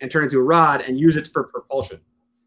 [0.00, 2.00] and turn it into a rod and use it for propulsion.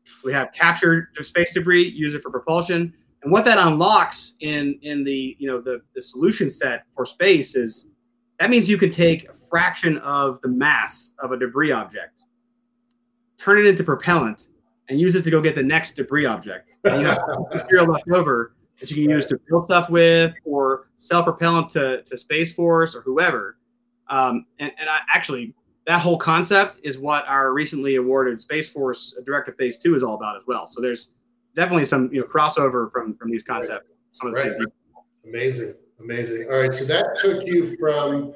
[0.05, 2.93] So we have captured space debris, use it for propulsion.
[3.23, 7.55] And what that unlocks in in the you know the, the solution set for space
[7.55, 7.89] is
[8.39, 12.25] that means you can take a fraction of the mass of a debris object,
[13.37, 14.47] turn it into propellant,
[14.89, 16.77] and use it to go get the next debris object.
[16.85, 17.19] And you have
[17.53, 22.01] material left over that you can use to build stuff with or sell propellant to,
[22.01, 23.57] to Space Force or whoever.
[24.11, 25.55] Um, and, and I, actually,
[25.87, 30.03] that whole concept is what our recently awarded Space Force Direct to Phase 2 is
[30.03, 30.67] all about as well.
[30.67, 31.13] So there's
[31.55, 33.93] definitely some you know crossover from from these concepts.
[34.11, 34.67] Some of the right.
[35.25, 36.47] Amazing, amazing.
[36.51, 38.33] All right, so that took you from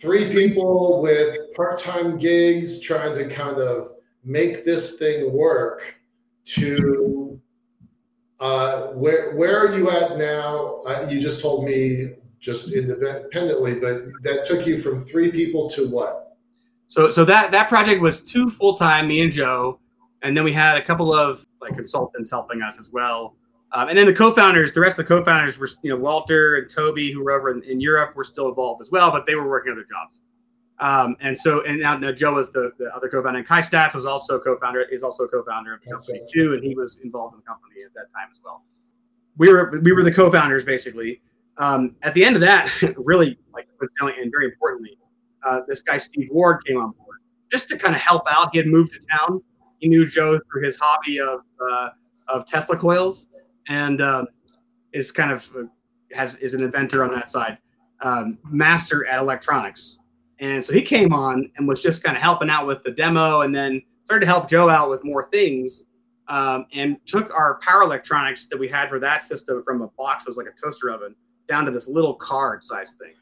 [0.00, 3.92] three people with part-time gigs trying to kind of
[4.24, 5.96] make this thing work
[6.44, 7.40] to
[8.38, 10.80] uh, where where are you at now?
[10.86, 15.88] Uh, you just told me just independently, but that took you from three people to
[15.88, 16.36] what?
[16.86, 19.78] So so that that project was two full time, me and Joe,
[20.22, 23.36] and then we had a couple of like consultants helping us as well.
[23.72, 26.68] Um, and then the co-founders, the rest of the co-founders were, you know, Walter and
[26.68, 29.48] Toby, who were over in, in Europe, were still involved as well, but they were
[29.48, 30.22] working other jobs.
[30.80, 33.94] Um, and so, and now, now Joe was the, the other co-founder, and Kai Staats
[33.94, 37.34] was also co-founder, is also a co-founder of the company too, and he was involved
[37.34, 38.64] in the company at that time as well.
[39.36, 41.20] We were we were the co-founders basically.
[41.60, 44.98] Um, at the end of that, really like and very importantly,
[45.44, 47.18] uh, this guy Steve Ward came on board
[47.52, 48.50] just to kind of help out.
[48.52, 49.42] He had moved to town.
[49.78, 51.40] He knew Joe through his hobby of
[51.70, 51.90] uh,
[52.28, 53.28] of Tesla coils,
[53.68, 54.26] and um,
[54.92, 55.62] is kind of uh,
[56.12, 57.58] has is an inventor on that side,
[58.00, 60.00] um, master at electronics
[60.40, 63.42] and so he came on and was just kind of helping out with the demo
[63.42, 65.84] and then started to help Joe out with more things
[66.28, 70.24] um, and took our power electronics that we had for that system from a box
[70.24, 71.14] that was like a toaster oven
[71.50, 73.12] down to this little card size thing.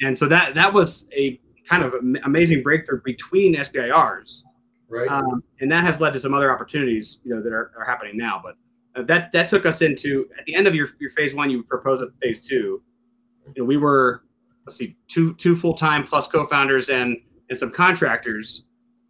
[0.00, 4.42] and so that that was a kind of amazing breakthrough between SBIRs.
[4.88, 5.08] Right.
[5.08, 8.16] Um, and that has led to some other opportunities, you know, that are, are happening
[8.16, 8.40] now.
[8.42, 8.54] But
[8.98, 11.62] uh, that that took us into at the end of your, your phase one, you
[11.64, 12.82] proposed a phase two.
[13.54, 14.22] You know, we were
[14.64, 17.16] let's see, two two full time plus co-founders and
[17.48, 18.64] and some contractors.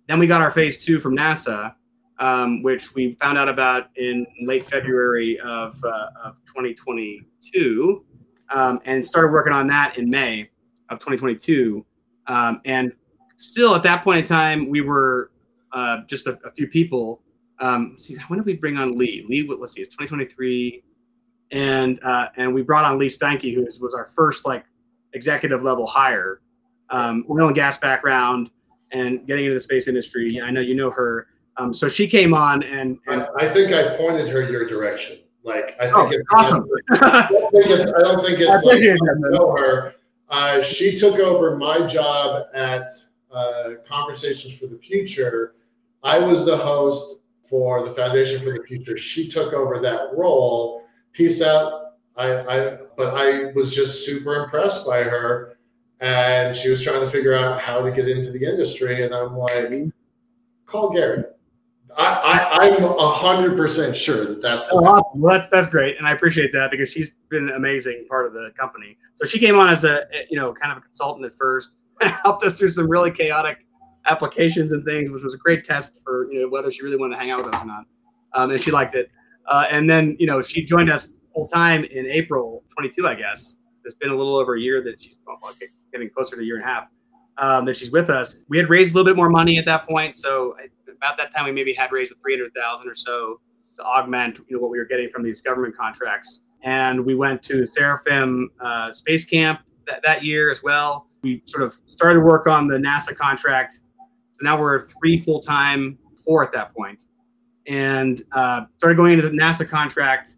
[0.08, 1.74] Then we got our phase two from NASA,
[2.18, 8.04] um, which we found out about in late February of, uh, of 2022,
[8.50, 10.48] um, and started working on that in May
[10.88, 11.84] of 2022.
[12.26, 12.92] Um, and
[13.36, 15.30] still at that point in time, we were
[15.72, 17.22] uh, just a, a, few people.
[17.60, 19.24] Um, see, when did we bring on Lee?
[19.28, 20.82] Lee, let's see, it's 2023,
[21.52, 24.64] and uh, and we brought on Lee Steinke, who was our first like
[25.12, 26.40] executive level hire,
[26.90, 28.50] um, oil and gas background,
[28.92, 30.40] and getting into the space industry.
[30.40, 31.28] I know you know her.
[31.58, 35.18] Um, so she came on, and, and I, I, think I pointed her your direction.
[35.46, 36.68] Like I think oh, it's awesome.
[36.90, 37.94] I don't think it's.
[37.94, 38.64] I don't think it's.
[38.64, 39.94] Like, I know her.
[40.28, 42.88] Uh, she took over my job at
[43.30, 45.54] uh, Conversations for the Future.
[46.02, 48.98] I was the host for the Foundation for the Future.
[48.98, 50.82] She took over that role.
[51.12, 51.92] Peace out.
[52.16, 55.58] I, I, but I was just super impressed by her,
[56.00, 59.04] and she was trying to figure out how to get into the industry.
[59.04, 59.70] And I'm like,
[60.66, 61.22] call Gary.
[61.98, 64.68] I, am a hundred percent sure that that's.
[64.70, 65.20] Oh, awesome.
[65.20, 68.32] Well, that's that's great, and I appreciate that because she's been an amazing part of
[68.32, 68.98] the company.
[69.14, 71.72] So she came on as a you know kind of a consultant at first,
[72.02, 73.66] helped us through some really chaotic
[74.06, 77.14] applications and things, which was a great test for you know whether she really wanted
[77.14, 77.86] to hang out with us or not,
[78.34, 79.10] um, and she liked it.
[79.48, 83.58] Uh, and then you know she joined us full time in April 22, I guess.
[83.84, 85.38] It's been a little over a year that she's well,
[85.92, 86.88] getting closer to a year and a half
[87.38, 88.44] um, that she's with us.
[88.48, 90.56] We had raised a little bit more money at that point, so
[90.96, 93.40] about that time we maybe had raised 300,000 or so
[93.76, 96.42] to augment you know what we were getting from these government contracts.
[96.62, 101.08] And we went to Seraphim uh, Space Camp that, that year as well.
[101.22, 103.74] We sort of started work on the NASA contract.
[103.74, 107.04] So now we're three full time, four at that point,
[107.66, 110.36] and uh, started going into the NASA contract.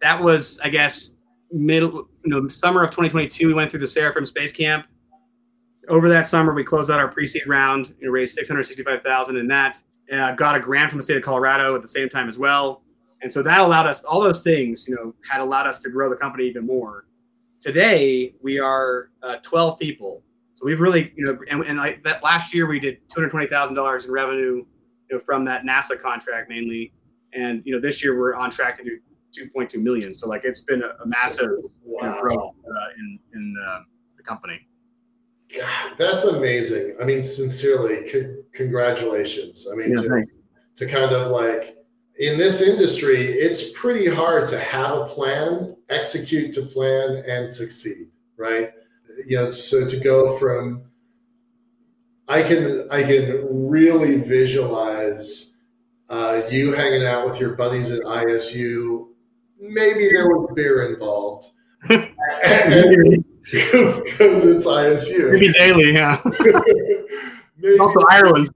[0.00, 1.16] That was, I guess,
[1.50, 3.46] middle, you know, summer of 2022.
[3.46, 4.86] We went through the Seraphim Space Camp
[5.88, 9.80] over that summer, we closed out our pre-seed round, and raised 665,000 in that.
[10.12, 12.82] Uh, got a grant from the state of Colorado at the same time as well,
[13.22, 14.86] and so that allowed us all those things.
[14.86, 17.06] You know, had allowed us to grow the company even more.
[17.60, 22.22] Today we are uh, 12 people, so we've really, you know, and, and like that
[22.22, 24.64] last year we did 220,000 dollars in revenue,
[25.10, 26.92] you know, from that NASA contract mainly,
[27.32, 28.98] and you know this year we're on track to do
[29.34, 30.14] 2.2 million.
[30.14, 31.50] So like it's been a, a massive
[31.82, 32.20] wow.
[32.20, 33.80] growth uh, in in uh,
[34.16, 34.68] the company.
[35.56, 36.96] God, that's amazing.
[37.00, 39.68] I mean, sincerely, c- congratulations.
[39.72, 40.26] I mean, yeah, to,
[40.76, 41.76] to kind of like
[42.18, 48.08] in this industry, it's pretty hard to have a plan, execute to plan, and succeed,
[48.36, 48.70] right?
[49.26, 50.84] You know, so to go from
[52.28, 55.56] I can I can really visualize
[56.08, 59.08] uh, you hanging out with your buddies at ISU.
[59.60, 61.48] Maybe there was beer involved.
[61.90, 65.32] and, because it's ISU.
[65.32, 66.20] Maybe daily, yeah.
[67.58, 68.48] maybe, also Ireland.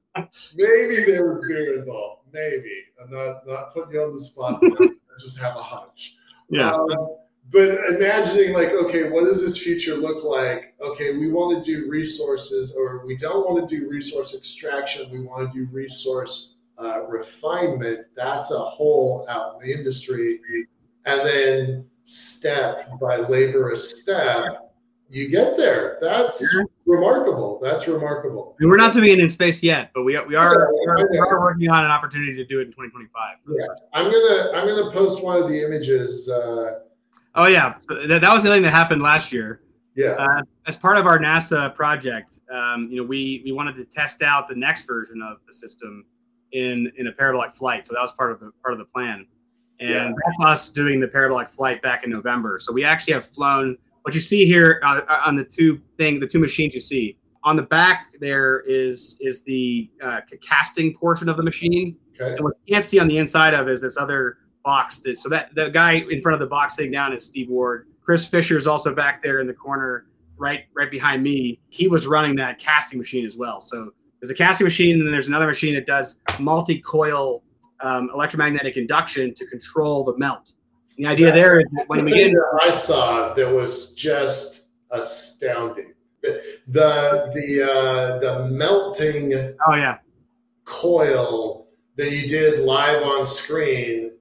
[0.56, 2.22] maybe there was beer involved.
[2.32, 4.60] Maybe I'm not not putting you on the spot.
[4.62, 6.16] I just have a hunch.
[6.50, 6.72] Yeah.
[6.72, 7.16] Um,
[7.50, 10.74] but imagining like, okay, what does this future look like?
[10.82, 15.10] Okay, we want to do resources, or we don't want to do resource extraction.
[15.10, 18.06] We want to do resource uh, refinement.
[18.14, 20.40] That's a hole out in the industry,
[21.06, 24.67] and then step by laborious step
[25.10, 25.98] you get there.
[26.00, 26.64] That's yeah.
[26.86, 27.58] remarkable.
[27.62, 28.56] That's remarkable.
[28.60, 31.70] we're not doing it in space yet, but we, we are yeah, we are working
[31.70, 33.36] on an opportunity to do it in 2025.
[33.48, 36.28] Yeah, I'm gonna I'm gonna post one of the images.
[36.28, 36.80] Uh,
[37.34, 39.62] oh yeah, that, that was the thing that happened last year.
[39.94, 40.10] Yeah.
[40.10, 44.22] Uh, as part of our NASA project, um, you know, we we wanted to test
[44.22, 46.04] out the next version of the system
[46.52, 47.86] in in a parabolic flight.
[47.86, 49.26] So that was part of the part of the plan,
[49.80, 50.12] and yeah.
[50.24, 52.58] that's us doing the parabolic flight back in November.
[52.60, 53.78] So we actually have flown
[54.08, 57.18] what you see here uh, uh, on the two thing, the two machines you see
[57.44, 61.94] on the back there is is the uh, casting portion of the machine.
[62.14, 62.32] Okay.
[62.34, 65.00] And what you can't see on the inside of is this other box.
[65.00, 67.86] That, so that the guy in front of the box sitting down is Steve Ward.
[68.02, 70.06] Chris Fisher is also back there in the corner,
[70.38, 71.60] right right behind me.
[71.68, 73.60] He was running that casting machine as well.
[73.60, 73.90] So
[74.22, 77.42] there's a casting machine, and then there's another machine that does multi-coil
[77.80, 80.54] um, electromagnetic induction to control the melt.
[80.98, 85.94] The idea there is when the we get I saw that was just astounding.
[86.22, 89.32] The the the, uh, the melting
[89.66, 89.98] oh yeah
[90.64, 94.12] coil that you did live on screen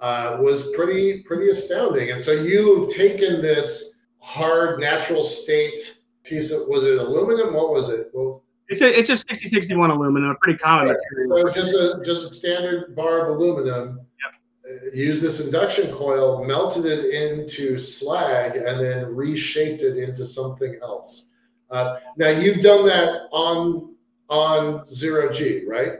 [0.00, 2.10] uh, was pretty pretty astounding.
[2.10, 7.54] And so you've taken this hard natural state piece of was it aluminum?
[7.54, 8.10] What was it?
[8.12, 10.96] Well, it's a it's just 6061 aluminum, a pretty common right.
[11.12, 11.52] material.
[11.52, 14.00] So just a just a standard bar of aluminum.
[14.22, 14.34] Yep.
[14.66, 20.78] Uh, Use this induction coil, melted it into slag, and then reshaped it into something
[20.82, 21.30] else.
[21.70, 23.94] Uh, now you've done that on
[24.30, 25.98] on zero G, right?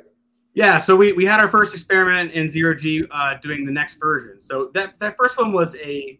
[0.54, 3.96] Yeah, so we, we had our first experiment in zero G uh, doing the next
[3.96, 4.40] version.
[4.40, 6.18] So that that first one was a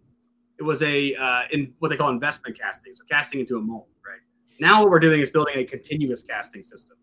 [0.59, 3.87] it was a uh, in what they call investment casting, so casting into a mold,
[4.07, 4.21] right?
[4.59, 6.97] Now what we're doing is building a continuous casting system,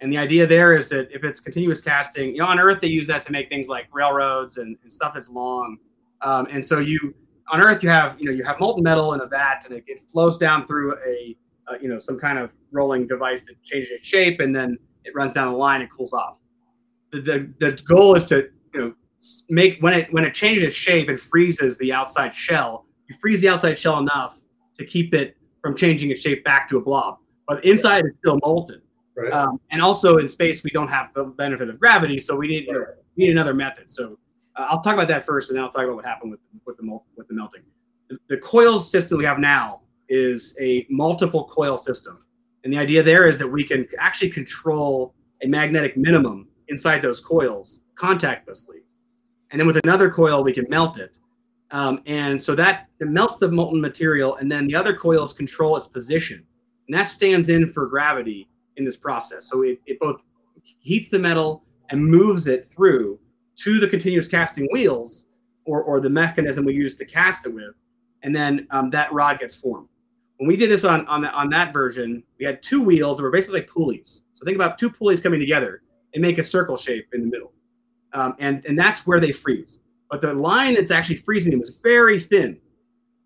[0.00, 2.88] and the idea there is that if it's continuous casting, you know, on Earth they
[2.88, 5.78] use that to make things like railroads and, and stuff that's long,
[6.22, 7.14] um, and so you
[7.52, 9.84] on Earth you have you know you have molten metal in a vat and it,
[9.86, 11.36] it flows down through a
[11.68, 15.12] uh, you know some kind of rolling device that changes its shape and then it
[15.14, 16.36] runs down the line and cools off.
[17.12, 18.94] The, the, the goal is to you know
[19.48, 23.40] make when it when it changes its shape and freezes the outside shell, you freeze
[23.40, 24.38] the outside shell enough
[24.78, 28.38] to keep it from changing its shape back to a blob, but inside is still
[28.42, 28.80] molten.
[29.20, 29.32] Right.
[29.32, 32.68] Um, and also in space we don't have the benefit of gravity, so we need
[32.68, 32.84] know,
[33.16, 33.90] we need another method.
[33.90, 34.18] So
[34.56, 36.78] uh, I'll talk about that first, and then I'll talk about what happened with with
[36.78, 37.62] the with the melting.
[38.08, 42.24] The, the coils system we have now is a multiple coil system,
[42.64, 47.20] and the idea there is that we can actually control a magnetic minimum inside those
[47.20, 48.82] coils contactlessly,
[49.50, 51.18] and then with another coil we can melt it,
[51.72, 55.76] um, and so that it melts the molten material, and then the other coils control
[55.76, 56.42] its position,
[56.88, 58.48] and that stands in for gravity
[58.80, 59.48] in this process.
[59.48, 60.24] So it, it both
[60.80, 63.20] heats the metal and moves it through
[63.56, 65.28] to the continuous casting wheels
[65.66, 67.74] or, or the mechanism we use to cast it with,
[68.22, 69.88] and then um, that rod gets formed.
[70.38, 73.22] When we did this on on, the, on that version, we had two wheels that
[73.22, 74.24] were basically like pulleys.
[74.32, 75.82] So think about two pulleys coming together
[76.14, 77.52] and make a circle shape in the middle,
[78.14, 79.82] um, and and that's where they freeze.
[80.10, 82.58] But the line that's actually freezing them is very thin,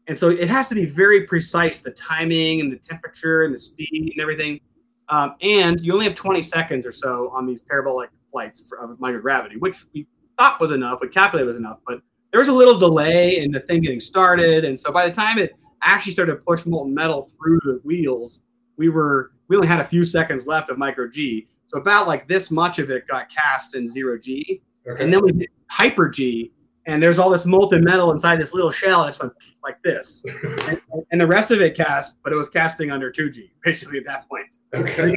[0.08, 3.58] and so it has to be very precise the timing and the temperature and the
[3.58, 4.60] speed and everything.
[5.08, 8.98] Um, and you only have 20 seconds or so on these parabolic flights for, of
[8.98, 10.06] microgravity, which we
[10.38, 12.00] thought was enough, we calculated was enough, but
[12.30, 14.64] there was a little delay in the thing getting started.
[14.64, 18.42] And so by the time it actually started to push molten metal through the wheels,
[18.76, 21.46] we were we only had a few seconds left of micro G.
[21.66, 24.62] So about like this much of it got cast in zero G.
[24.86, 25.02] Okay.
[25.02, 26.52] And then we did hyper G,
[26.86, 29.32] and there's all this molten metal inside this little shell, and it's went
[29.62, 30.24] like this.
[30.68, 30.80] and,
[31.10, 34.28] and the rest of it cast, but it was casting under 2G, basically at that
[34.28, 34.46] point.
[34.74, 35.16] okay.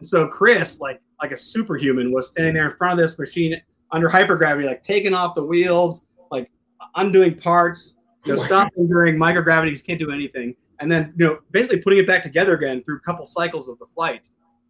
[0.00, 3.60] So Chris, like like a superhuman, was standing there in front of this machine
[3.92, 6.50] under hypergravity, like taking off the wheels, like
[6.96, 11.38] undoing parts, you know, stopping during microgravity, just can't do anything, and then you know
[11.50, 14.22] basically putting it back together again through a couple cycles of the flight.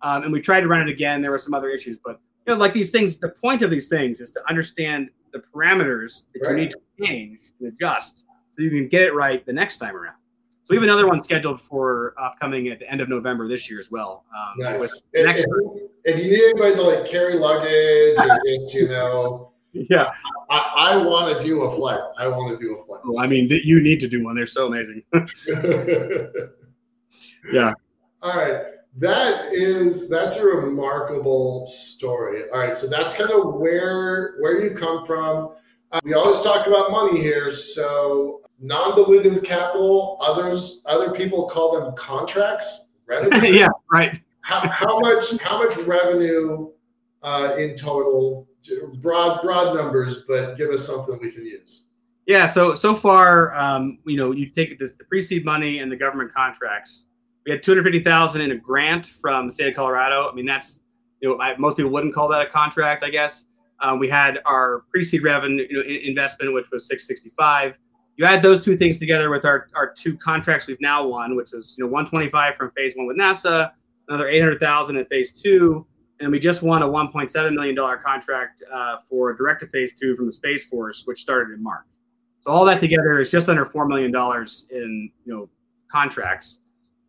[0.02, 1.22] Um, and we tried to run it again.
[1.22, 3.88] There were some other issues, but you know, like these things, the point of these
[3.88, 8.70] things is to understand the parameters that you need to change and adjust so you
[8.70, 10.16] can get it right the next time around.
[10.64, 13.80] So we have another one scheduled for upcoming at the end of November this year
[13.80, 14.24] as well.
[14.36, 15.02] Um, Nice.
[15.12, 19.52] If, next if- if you need anybody to like carry luggage or just, you know,
[19.72, 20.12] yeah,
[20.50, 22.00] I, I want to do a flight.
[22.18, 23.00] I want to do a flight.
[23.04, 24.34] well, I mean, you need to do one.
[24.36, 25.02] They're so amazing.
[27.52, 27.72] Yeah.
[28.22, 28.62] All right.
[28.98, 32.42] That is that's a remarkable story.
[32.52, 35.54] All right, so that's kind of where where you've come from.
[35.90, 40.18] Uh, we always talk about money here, so non-dilutive capital.
[40.20, 42.88] Others other people call them contracts.
[43.06, 43.48] Revenue.
[43.48, 44.20] yeah, right.
[44.42, 46.70] how, how much how much revenue
[47.22, 48.46] uh, in total?
[49.00, 51.86] Broad broad numbers, but give us something we can use.
[52.26, 52.46] Yeah.
[52.46, 56.32] So so far, um, you know, you take this the pre-seed money and the government
[56.32, 57.06] contracts.
[57.44, 60.28] We had two hundred fifty thousand in a grant from the state of Colorado.
[60.30, 60.80] I mean, that's
[61.20, 63.46] you know, I, most people wouldn't call that a contract, I guess.
[63.80, 67.74] Um, we had our pre-seed revenue you know, in- investment, which was six sixty-five.
[68.16, 71.50] You add those two things together with our, our two contracts we've now won, which
[71.52, 73.72] was you know 125 from phase one with NASA,
[74.08, 75.86] another 800,000 in phase two,
[76.20, 80.14] and we just won a 1.7 million dollar contract uh, for direct to phase two
[80.14, 81.86] from the Space Force, which started in March.
[82.40, 85.48] So all that together is just under four million dollars in you know
[85.90, 86.60] contracts.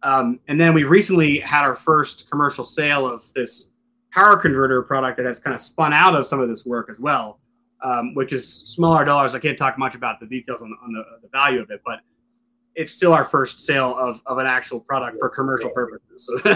[0.03, 3.69] Um, and then we recently had our first commercial sale of this
[4.11, 6.99] power converter product that has kind of spun out of some of this work as
[6.99, 7.39] well,
[7.83, 9.33] um, which is smaller dollars.
[9.33, 12.01] I can't talk much about the details on, on the, the value of it, but
[12.75, 16.29] it's still our first sale of, of an actual product for commercial purposes.
[16.43, 16.49] So,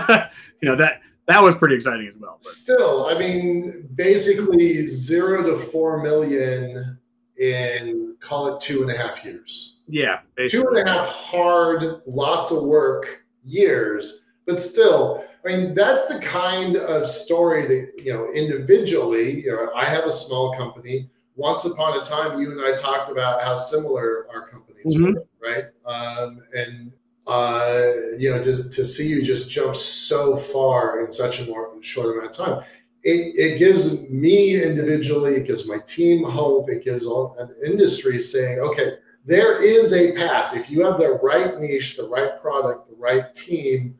[0.62, 2.36] you know, that that was pretty exciting as well.
[2.40, 6.98] But Still, I mean, basically zero to four million
[7.38, 9.78] in call it two and a half years.
[9.88, 10.80] yeah, Two basically.
[10.82, 16.76] and a half hard, lots of work years, but still, I mean, that's the kind
[16.76, 19.44] of story that you know individually.
[19.44, 21.10] You know, I have a small company.
[21.36, 25.14] Once upon a time, you and I talked about how similar our companies mm-hmm.
[25.14, 25.66] were, right?
[25.86, 26.92] Um, and
[27.28, 31.72] uh, you know, to, to see you just jump so far in such a more
[31.82, 32.64] short amount of time,
[33.04, 38.22] it, it gives me individually, it gives my team hope, it gives all an industry
[38.22, 38.94] saying, okay,
[39.28, 40.56] there is a path.
[40.56, 44.00] If you have the right niche, the right product, the right team,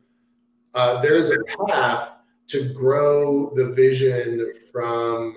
[0.74, 1.36] uh, there's a
[1.68, 2.16] path
[2.48, 5.36] to grow the vision from,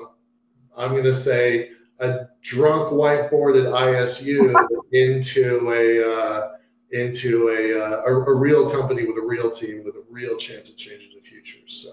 [0.77, 4.55] I'm going to say, a drunk whiteboarded ISU
[4.93, 6.47] into a uh,
[6.91, 10.69] into a, uh, a, a real company with a real team with a real chance
[10.69, 11.59] of changing the future.
[11.67, 11.89] So.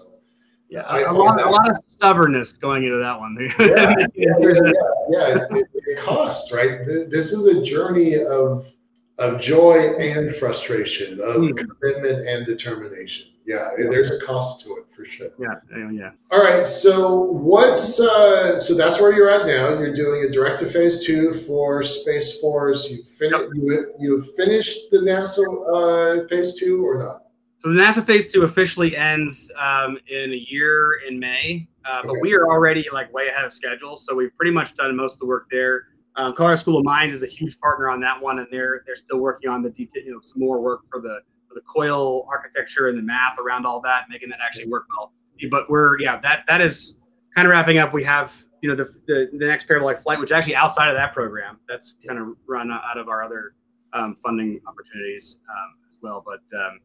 [0.69, 3.37] Yeah, a, lot, a lot of stubbornness going into that one.
[3.59, 4.71] yeah, yeah, yeah,
[5.09, 5.45] yeah.
[5.51, 6.85] It, it costs, right?
[6.85, 8.73] This is a journey of
[9.17, 11.57] of joy and frustration, of mm.
[11.57, 15.29] commitment and determination yeah, there's a cost to it for sure.
[15.39, 16.11] Yeah, yeah.
[16.29, 19.69] All right, so what's uh, so that's where you're at now.
[19.69, 22.91] You're doing a direct to phase two for Space Force.
[22.91, 23.41] You finished.
[23.41, 23.51] Yep.
[23.55, 27.23] You you finished the NASA uh, phase two or not?
[27.59, 32.15] So the NASA phase two officially ends um, in a year in May, uh, but
[32.21, 33.97] we are already like way ahead of schedule.
[33.97, 35.87] So we've pretty much done most of the work there.
[36.15, 38.95] Um, Colorado School of Mines is a huge partner on that one, and they're they're
[38.95, 41.19] still working on the detail, you know, some more work for the
[41.53, 45.11] the coil architecture and the math around all that, making that actually work well.
[45.51, 46.97] But we're yeah, that that is
[47.35, 47.91] kind of wrapping up.
[47.93, 51.13] We have you know the the, the next parabolic flight, which actually outside of that
[51.13, 53.55] program, that's kind of run out of our other
[53.91, 56.23] um, funding opportunities um, as well.
[56.25, 56.79] But um,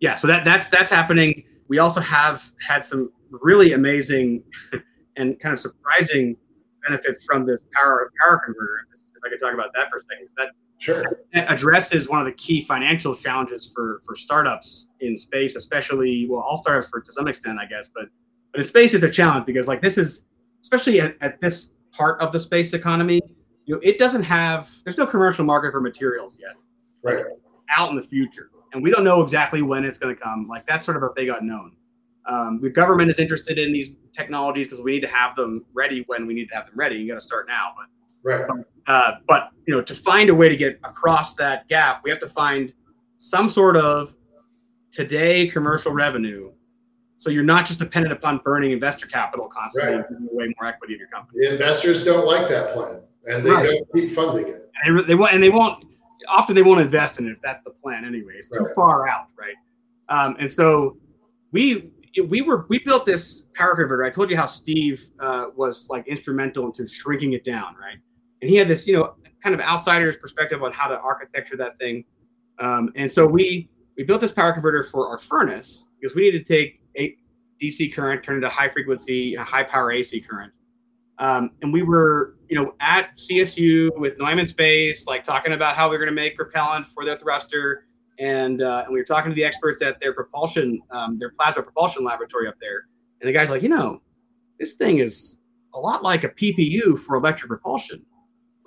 [0.00, 1.44] yeah, so that that's that's happening.
[1.68, 4.42] We also have had some really amazing
[5.16, 6.36] and kind of surprising
[6.86, 8.86] benefits from this power power converter.
[8.92, 11.04] If I could talk about that for a second, that Sure.
[11.34, 16.40] That addresses one of the key financial challenges for for startups in space, especially well,
[16.40, 18.06] all startups for to some extent, I guess, but
[18.52, 20.26] but in space it's a challenge because like this is
[20.62, 23.20] especially at, at this part of the space economy,
[23.64, 26.54] you know, it doesn't have there's no commercial market for materials yet.
[27.02, 27.24] Right.
[27.76, 28.50] Out in the future.
[28.72, 30.46] And we don't know exactly when it's going to come.
[30.48, 31.76] Like that's sort of a big unknown.
[32.26, 36.04] Um, the government is interested in these technologies because we need to have them ready
[36.08, 36.96] when we need to have them ready.
[36.96, 37.86] You got to start now, but
[38.22, 38.44] Right.
[38.86, 42.20] Uh, but you know, to find a way to get across that gap, we have
[42.20, 42.72] to find
[43.18, 44.14] some sort of
[44.90, 46.52] today commercial revenue.
[47.16, 50.06] So you're not just dependent upon burning investor capital constantly right.
[50.08, 51.40] and giving away more equity in your company.
[51.40, 53.64] The investors don't like that plan, and they right.
[53.64, 54.70] don't keep funding it.
[54.84, 55.84] And they, they won't, and they won't.
[56.28, 58.34] Often they won't invest in it if that's the plan anyway.
[58.36, 58.74] It's too right.
[58.74, 59.54] far out, right?
[60.08, 60.96] Um, and so
[61.52, 61.90] we
[62.28, 64.04] we were we built this power converter.
[64.04, 67.98] I told you how Steve uh, was like instrumental into shrinking it down, right?
[68.40, 71.78] and he had this you know kind of outsider's perspective on how to architecture that
[71.78, 72.04] thing
[72.58, 76.46] um, and so we we built this power converter for our furnace because we needed
[76.46, 77.16] to take a
[77.60, 80.52] dc current turn into high frequency high power ac current
[81.18, 85.88] um, and we were you know at csu with neumann space like talking about how
[85.88, 87.84] we are going to make propellant for their thruster
[88.20, 91.62] and, uh, and we were talking to the experts at their propulsion um, their plasma
[91.62, 92.86] propulsion laboratory up there
[93.20, 94.00] and the guy's like you know
[94.58, 95.40] this thing is
[95.74, 98.04] a lot like a ppu for electric propulsion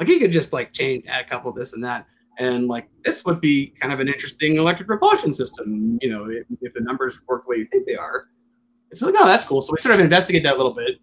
[0.01, 2.07] like you could just like change, add a couple of this and that,
[2.39, 5.99] and like this would be kind of an interesting electric propulsion system.
[6.01, 8.27] You know, if, if the numbers work the way you think they are.
[8.89, 9.61] It's like, oh, that's cool.
[9.61, 10.97] So we sort of investigate that a little bit,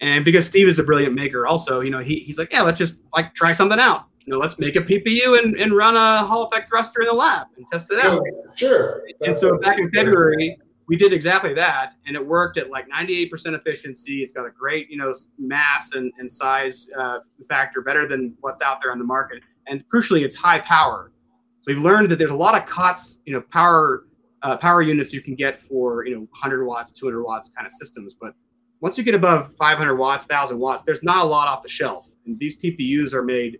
[0.00, 2.78] and because Steve is a brilliant maker, also, you know, he, he's like, yeah, let's
[2.78, 4.06] just like try something out.
[4.26, 7.14] You know, let's make a PPU and, and run a Hall effect thruster in the
[7.14, 8.22] lab and test it out.
[8.54, 9.02] Sure.
[9.20, 13.30] and so back in February, we did exactly that and it worked at like 98%
[13.54, 17.18] efficiency it's got a great you know mass and, and size uh,
[17.48, 21.12] factor better than what's out there on the market and crucially it's high power
[21.60, 24.04] so we've learned that there's a lot of cots you know power
[24.42, 27.72] uh, power units you can get for you know 100 watts 200 watts kind of
[27.72, 28.34] systems but
[28.80, 32.08] once you get above 500 watts 1000 watts there's not a lot off the shelf
[32.26, 33.58] and these ppus are made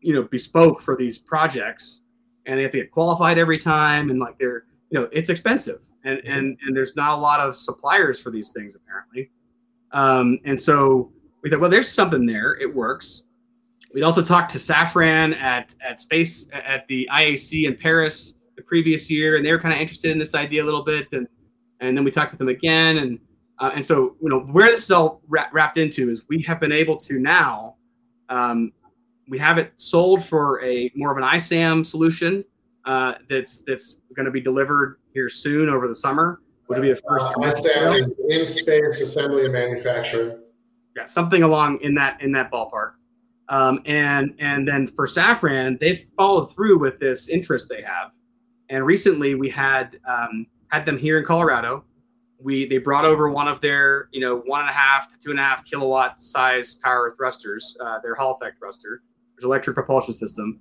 [0.00, 2.02] you know bespoke for these projects
[2.46, 5.80] and they have to get qualified every time and like they're you know it's expensive
[6.06, 9.30] and and and there's not a lot of suppliers for these things apparently.
[9.92, 11.12] Um, and so
[11.42, 12.54] we thought, well, there's something there.
[12.54, 13.24] It works.
[13.94, 19.10] We'd also talked to Safran at at space at the IAC in Paris the previous
[19.10, 21.08] year, and they were kind of interested in this idea a little bit.
[21.12, 21.26] And
[21.80, 23.18] and then we talked with them again, and
[23.58, 26.60] uh, and so you know where this is all wra- wrapped into is we have
[26.60, 27.76] been able to now
[28.28, 28.72] um,
[29.28, 32.44] we have it sold for a more of an ISAM solution
[32.84, 36.90] uh, that's that's going to be delivered here soon over the summer, which will be
[36.90, 37.26] the first.
[37.26, 37.96] Uh,
[38.28, 40.38] in space assembly and manufacturing.
[40.96, 42.92] Yeah, something along in that in that ballpark.
[43.48, 48.12] Um, and and then for Safran, they've followed through with this interest they have.
[48.68, 51.84] And recently, we had um, had them here in Colorado.
[52.40, 55.30] We they brought over one of their you know one and a half to two
[55.30, 59.02] and a half kilowatt size power thrusters, uh, their Hall effect thruster,
[59.36, 60.60] there's electric propulsion system,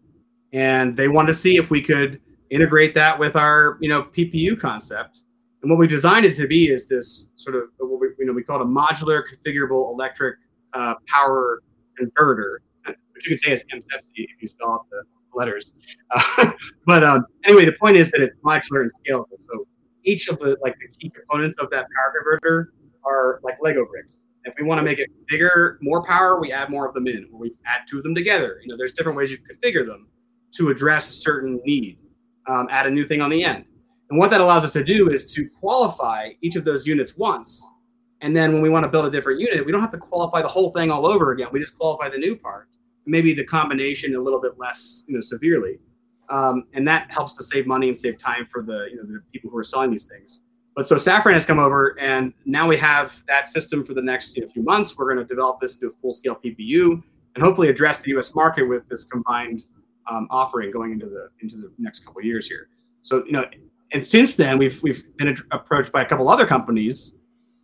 [0.53, 4.59] and they wanted to see if we could integrate that with our you know PPU
[4.59, 5.21] concept.
[5.61, 8.33] And what we designed it to be is this sort of what we, you know
[8.33, 10.37] we call it a modular configurable electric
[10.73, 11.61] uh, power
[11.97, 15.03] converter, which you could say is MCEPC if you spell out the
[15.33, 15.73] letters.
[16.11, 16.51] Uh,
[16.85, 19.37] but um, anyway, the point is that it's modular and scalable.
[19.37, 19.67] So
[20.05, 24.17] each of the like the key components of that power converter are like Lego bricks.
[24.45, 27.27] If we want to make it bigger, more power, we add more of them in,
[27.33, 28.59] or we add two of them together.
[28.61, 30.07] You know, there's different ways you configure them
[30.53, 31.97] to address a certain need.
[32.47, 33.65] Um, add a new thing on the end.
[34.11, 37.67] And what that allows us to do is to qualify each of those units once.
[38.21, 40.43] And then when we want to build a different unit, we don't have to qualify
[40.43, 41.47] the whole thing all over again.
[41.51, 42.69] We just qualify the new part,
[43.07, 45.79] maybe the combination a little bit less, you know, severely.
[46.29, 49.21] Um, and that helps to save money and save time for the, you know, the
[49.31, 50.41] people who are selling these things.
[50.75, 54.35] But so Safran has come over, and now we have that system for the next
[54.35, 54.97] you know, few months.
[54.97, 57.01] We're going to develop this into a full-scale PPU,
[57.35, 58.35] and hopefully address the U.S.
[58.35, 59.63] market with this combined
[60.07, 62.67] um, offering going into the into the next couple of years here.
[63.01, 63.45] So you know,
[63.93, 67.15] and since then we've we've been approached by a couple other companies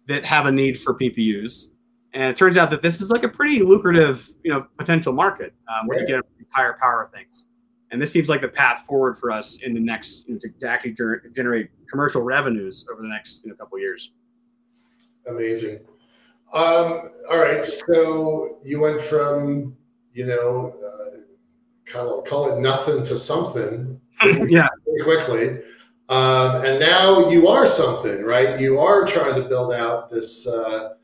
[0.08, 1.68] that have a need for PPUs,
[2.14, 5.54] and it turns out that this is like a pretty lucrative you know potential market
[5.68, 7.48] um, where you get higher power things.
[7.92, 10.50] And this seems like the path forward for us in the next you know, to,
[10.50, 14.14] to, actually ger- generate commercial revenues over the next you know, couple years.
[15.28, 15.80] Amazing.
[16.54, 19.76] Um, all right, so you went from
[20.14, 21.22] you know uh,
[21.86, 24.00] kind of call it nothing to something.
[24.50, 24.68] yeah,
[25.04, 25.60] quickly.
[26.10, 28.60] Um, and now you are something, right?
[28.60, 30.96] You are trying to build out this, uh,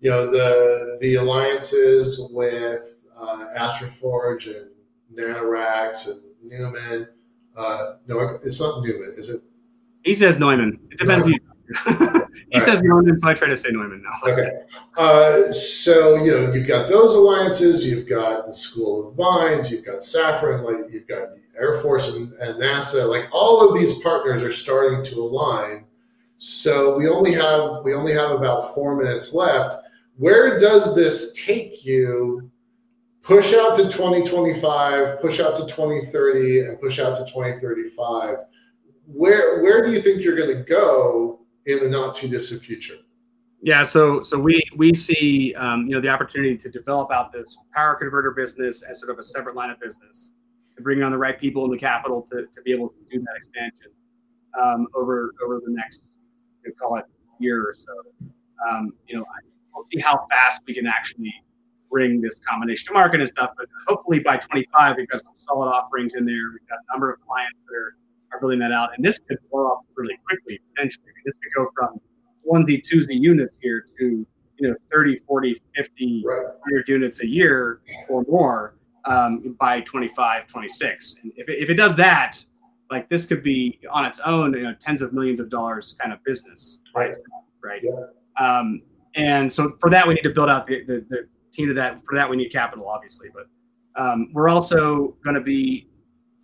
[0.00, 4.70] you know, the the alliances with uh, Astroforge and
[5.14, 7.08] NanoRacks and Newman.
[7.56, 9.42] Uh, no, it's not Newman, is it?
[10.04, 10.78] He says Neumann.
[10.90, 11.26] It depends.
[11.26, 11.40] Neumann.
[12.50, 12.64] he right.
[12.64, 14.32] says Neumann, so I try to say Neumann now.
[14.32, 14.50] Okay.
[14.96, 17.86] Uh, so you know you've got those alliances.
[17.86, 19.70] You've got the School of Mines.
[19.70, 20.64] You've got Safran.
[20.64, 21.28] Like you've got
[21.58, 23.08] Air Force and, and NASA.
[23.08, 25.84] Like all of these partners are starting to align.
[26.38, 29.76] So we only have we only have about four minutes left.
[30.16, 32.49] Where does this take you?
[33.22, 38.36] Push out to 2025, push out to 2030, and push out to 2035.
[39.06, 42.96] Where where do you think you're going to go in the not too distant future?
[43.62, 47.58] Yeah, so so we we see um, you know the opportunity to develop out this
[47.74, 50.32] power converter business as sort of a separate line of business,
[50.76, 53.18] and bring on the right people in the capital to, to be able to do
[53.18, 53.92] that expansion
[54.58, 56.04] um, over over the next
[56.64, 57.04] you know, call it
[57.38, 57.92] year or so.
[58.68, 59.26] Um, you know,
[59.74, 61.34] we'll see how fast we can actually
[61.90, 63.50] bring this combination to market and stuff.
[63.56, 66.50] But hopefully by 25, we've got some solid offerings in there.
[66.52, 67.96] We've got a number of clients that are
[68.32, 68.90] are building that out.
[68.96, 71.04] And this could blow up really quickly, potentially.
[71.06, 72.00] I mean, this could go from
[72.48, 74.26] onesie, twosie units here to,
[74.56, 76.44] you know, 30, 40, 50, right.
[76.44, 81.16] 100 units a year or more um, by 25, 26.
[81.22, 82.44] And if it, if it does that,
[82.90, 86.12] like this could be on its own, you know, tens of millions of dollars kind
[86.12, 87.14] of business, right?
[87.62, 87.82] Right.
[87.82, 88.44] Yeah.
[88.44, 88.82] Um,
[89.14, 91.28] and so for that, we need to build out the, the, the
[91.68, 92.00] to that.
[92.04, 93.46] For that, we need capital, obviously, but
[94.00, 95.88] um, we're also going to be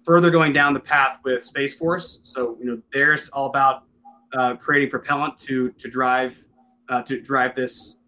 [0.05, 2.21] further going down the path with Space Force.
[2.23, 3.85] So you know, there's all about
[4.33, 6.39] uh, creating propellant to to drive
[6.89, 7.99] uh, to drive this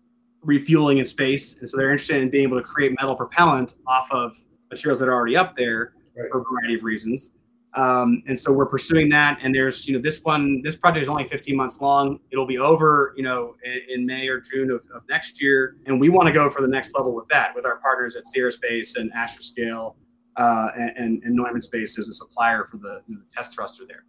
[0.43, 4.09] refueling in space, and so they're interested in being able to create metal propellant off
[4.11, 4.37] of
[4.71, 6.31] materials that are already up there right.
[6.31, 7.33] for a variety of reasons.
[7.79, 9.39] Um, and so we're pursuing that.
[9.41, 12.19] And there's, you know, this one, this project is only 15 months long.
[12.33, 15.77] It'll be over, you know, in, in May or June of, of, next year.
[15.87, 18.27] And we want to go for the next level with that, with our partners at
[18.27, 19.95] Sierra Space and Astroscale
[20.37, 23.85] uh, and, and Neumann Space is a supplier for the, you know, the test thruster
[23.87, 24.05] there.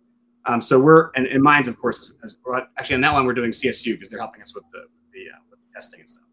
[0.45, 2.38] Um, so we're and, and Mines, of course, as,
[2.80, 5.38] actually on that one we're doing CSU because they're helping us with the the, uh,
[5.51, 6.24] with the testing and stuff.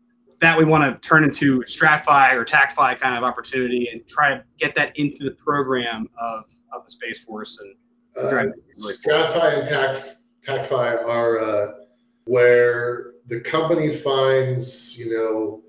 [0.41, 4.45] That we want to turn into StratFi or TACFi kind of opportunity and try to
[4.59, 7.74] get that into the program of, of the Space Force and
[8.16, 11.72] uh, really StratFi and TAC, TACFi are uh,
[12.24, 15.62] where the company finds you know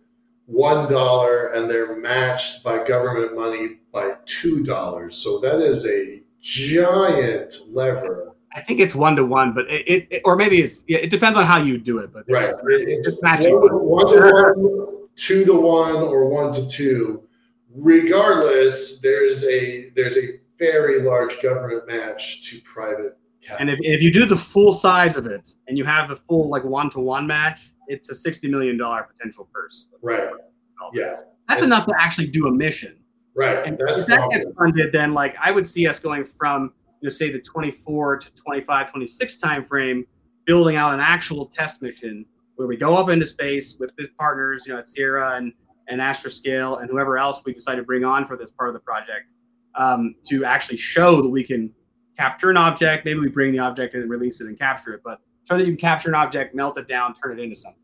[0.46, 5.18] one dollar and they're matched by government money by two dollars.
[5.18, 8.34] So that is a giant lever.
[8.54, 11.38] I think it's one to one, but it, it, or maybe it's yeah, it depends
[11.38, 12.12] on how you do it.
[12.12, 16.68] But right, it, it's matching one, one to one, two to one, or one to
[16.68, 17.24] two.
[17.76, 23.18] Regardless, there's a there's a very large government match to private.
[23.42, 23.58] Capital.
[23.60, 26.50] And if, if you do the full size of it, and you have the full
[26.50, 29.90] like one to one match, it's a sixty million dollar potential purse.
[30.02, 30.30] Right.
[30.94, 31.18] Yeah.
[31.48, 33.00] That's and, enough to actually do a mission.
[33.36, 33.66] Right.
[33.66, 37.08] And That's if that gets funded, then like I would see us going from you
[37.08, 40.06] know say the 24 to 25, 26 time frame
[40.46, 44.64] building out an actual test mission where we go up into space with his partners,
[44.66, 45.54] you know, at Sierra and
[45.90, 48.80] and Astroscale and whoever else we decide to bring on for this part of the
[48.82, 49.32] project
[49.78, 51.74] um, to actually show that we can
[52.18, 53.06] capture an object.
[53.06, 55.72] Maybe we bring the object and release it and capture it, but show that you
[55.72, 57.82] can capture an object, melt it down, turn it into something.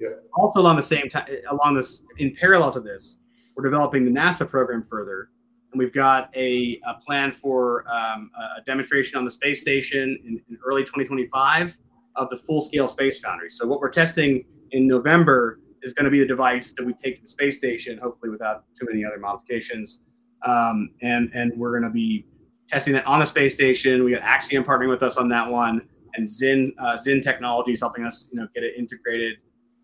[0.00, 0.08] Yeah.
[0.34, 3.18] Also, along the same time, along this, in parallel to this,
[3.54, 5.30] we're developing the NASA program further,
[5.72, 10.40] and we've got a, a plan for um, a demonstration on the space station in,
[10.48, 11.76] in early 2025
[12.16, 13.50] of the full-scale space foundry.
[13.50, 17.16] So what we're testing in November is going to be the device that we take
[17.16, 20.00] to the space station, hopefully without too many other modifications.
[20.44, 22.26] Um, and and we're going to be
[22.68, 24.04] testing that on the space station.
[24.04, 28.04] We got Axiom partnering with us on that one, and Zin uh, Zin Technologies helping
[28.04, 29.38] us, you know, get it integrated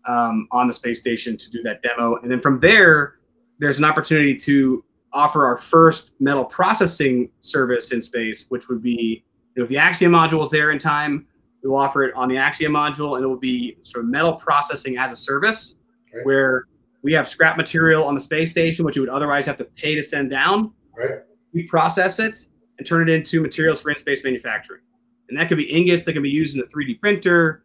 [0.07, 2.17] um, on the space station to do that demo.
[2.17, 3.15] And then from there,
[3.59, 4.83] there's an opportunity to
[5.13, 9.23] offer our first metal processing service in space, which would be,
[9.55, 11.27] you know, if the Axiom module is there in time,
[11.61, 14.33] we will offer it on the Axiom module, and it will be sort of metal
[14.33, 15.75] processing as a service,
[16.13, 16.25] Right.
[16.25, 16.67] where
[17.03, 19.95] we have scrap material on the space station, which you would otherwise have to pay
[19.95, 20.73] to send down.
[20.95, 21.19] Right.
[21.53, 22.37] We process it
[22.77, 24.81] and turn it into materials for in-space manufacturing,
[25.29, 27.63] and that could be ingots that can be used in a 3D printer.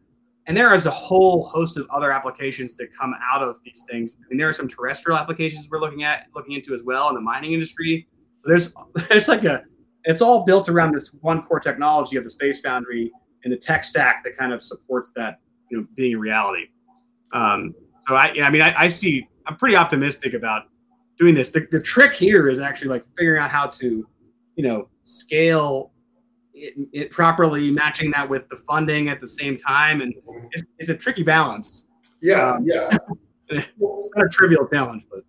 [0.48, 4.16] And there is a whole host of other applications that come out of these things.
[4.20, 7.16] I mean, there are some terrestrial applications we're looking at, looking into as well in
[7.16, 8.06] the mining industry.
[8.38, 8.74] So there's
[9.08, 9.64] there's like a
[10.04, 13.10] it's all built around this one core technology of the Space Foundry
[13.44, 16.66] and the tech stack that kind of supports that, you know, being a reality.
[17.32, 17.74] Um,
[18.08, 19.28] so I, I mean, I, I see.
[19.46, 20.64] I'm pretty optimistic about
[21.18, 21.50] doing this.
[21.50, 24.06] The, the trick here is actually like figuring out how to,
[24.56, 25.92] you know, scale
[26.52, 30.12] it, it properly, matching that with the funding at the same time, and
[30.52, 31.86] it's, it's a tricky balance.
[32.22, 32.96] Yeah, Um, yeah.
[33.48, 35.20] It's not a trivial challenge, but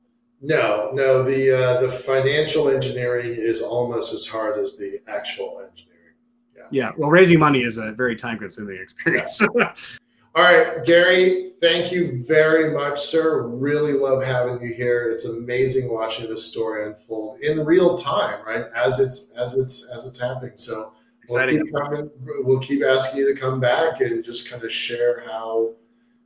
[0.42, 1.22] No, no.
[1.22, 6.16] The uh, the financial engineering is almost as hard as the actual engineering.
[6.56, 6.64] yeah.
[6.72, 6.92] Yeah.
[6.98, 9.40] Well, raising money is a very time-consuming experience.
[10.38, 11.54] All right, Gary.
[11.60, 13.48] Thank you very much, sir.
[13.48, 15.10] Really love having you here.
[15.12, 18.66] It's amazing watching this story unfold in real time, right?
[18.76, 20.52] As it's as it's as it's happening.
[20.54, 20.94] So
[21.28, 21.66] we'll Exciting.
[21.66, 22.12] keep coming.
[22.42, 25.74] We'll keep asking you to come back and just kind of share how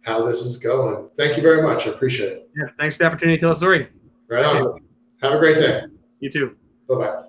[0.01, 1.09] how this is going.
[1.16, 1.88] Thank you very much.
[1.88, 2.49] I appreciate it.
[2.53, 2.66] Yeah.
[2.78, 3.88] Thanks for the opportunity to tell a story.
[4.28, 4.82] Right on.
[5.22, 5.84] Have a great day.
[6.20, 6.57] You too.
[6.89, 7.24] Bye bye.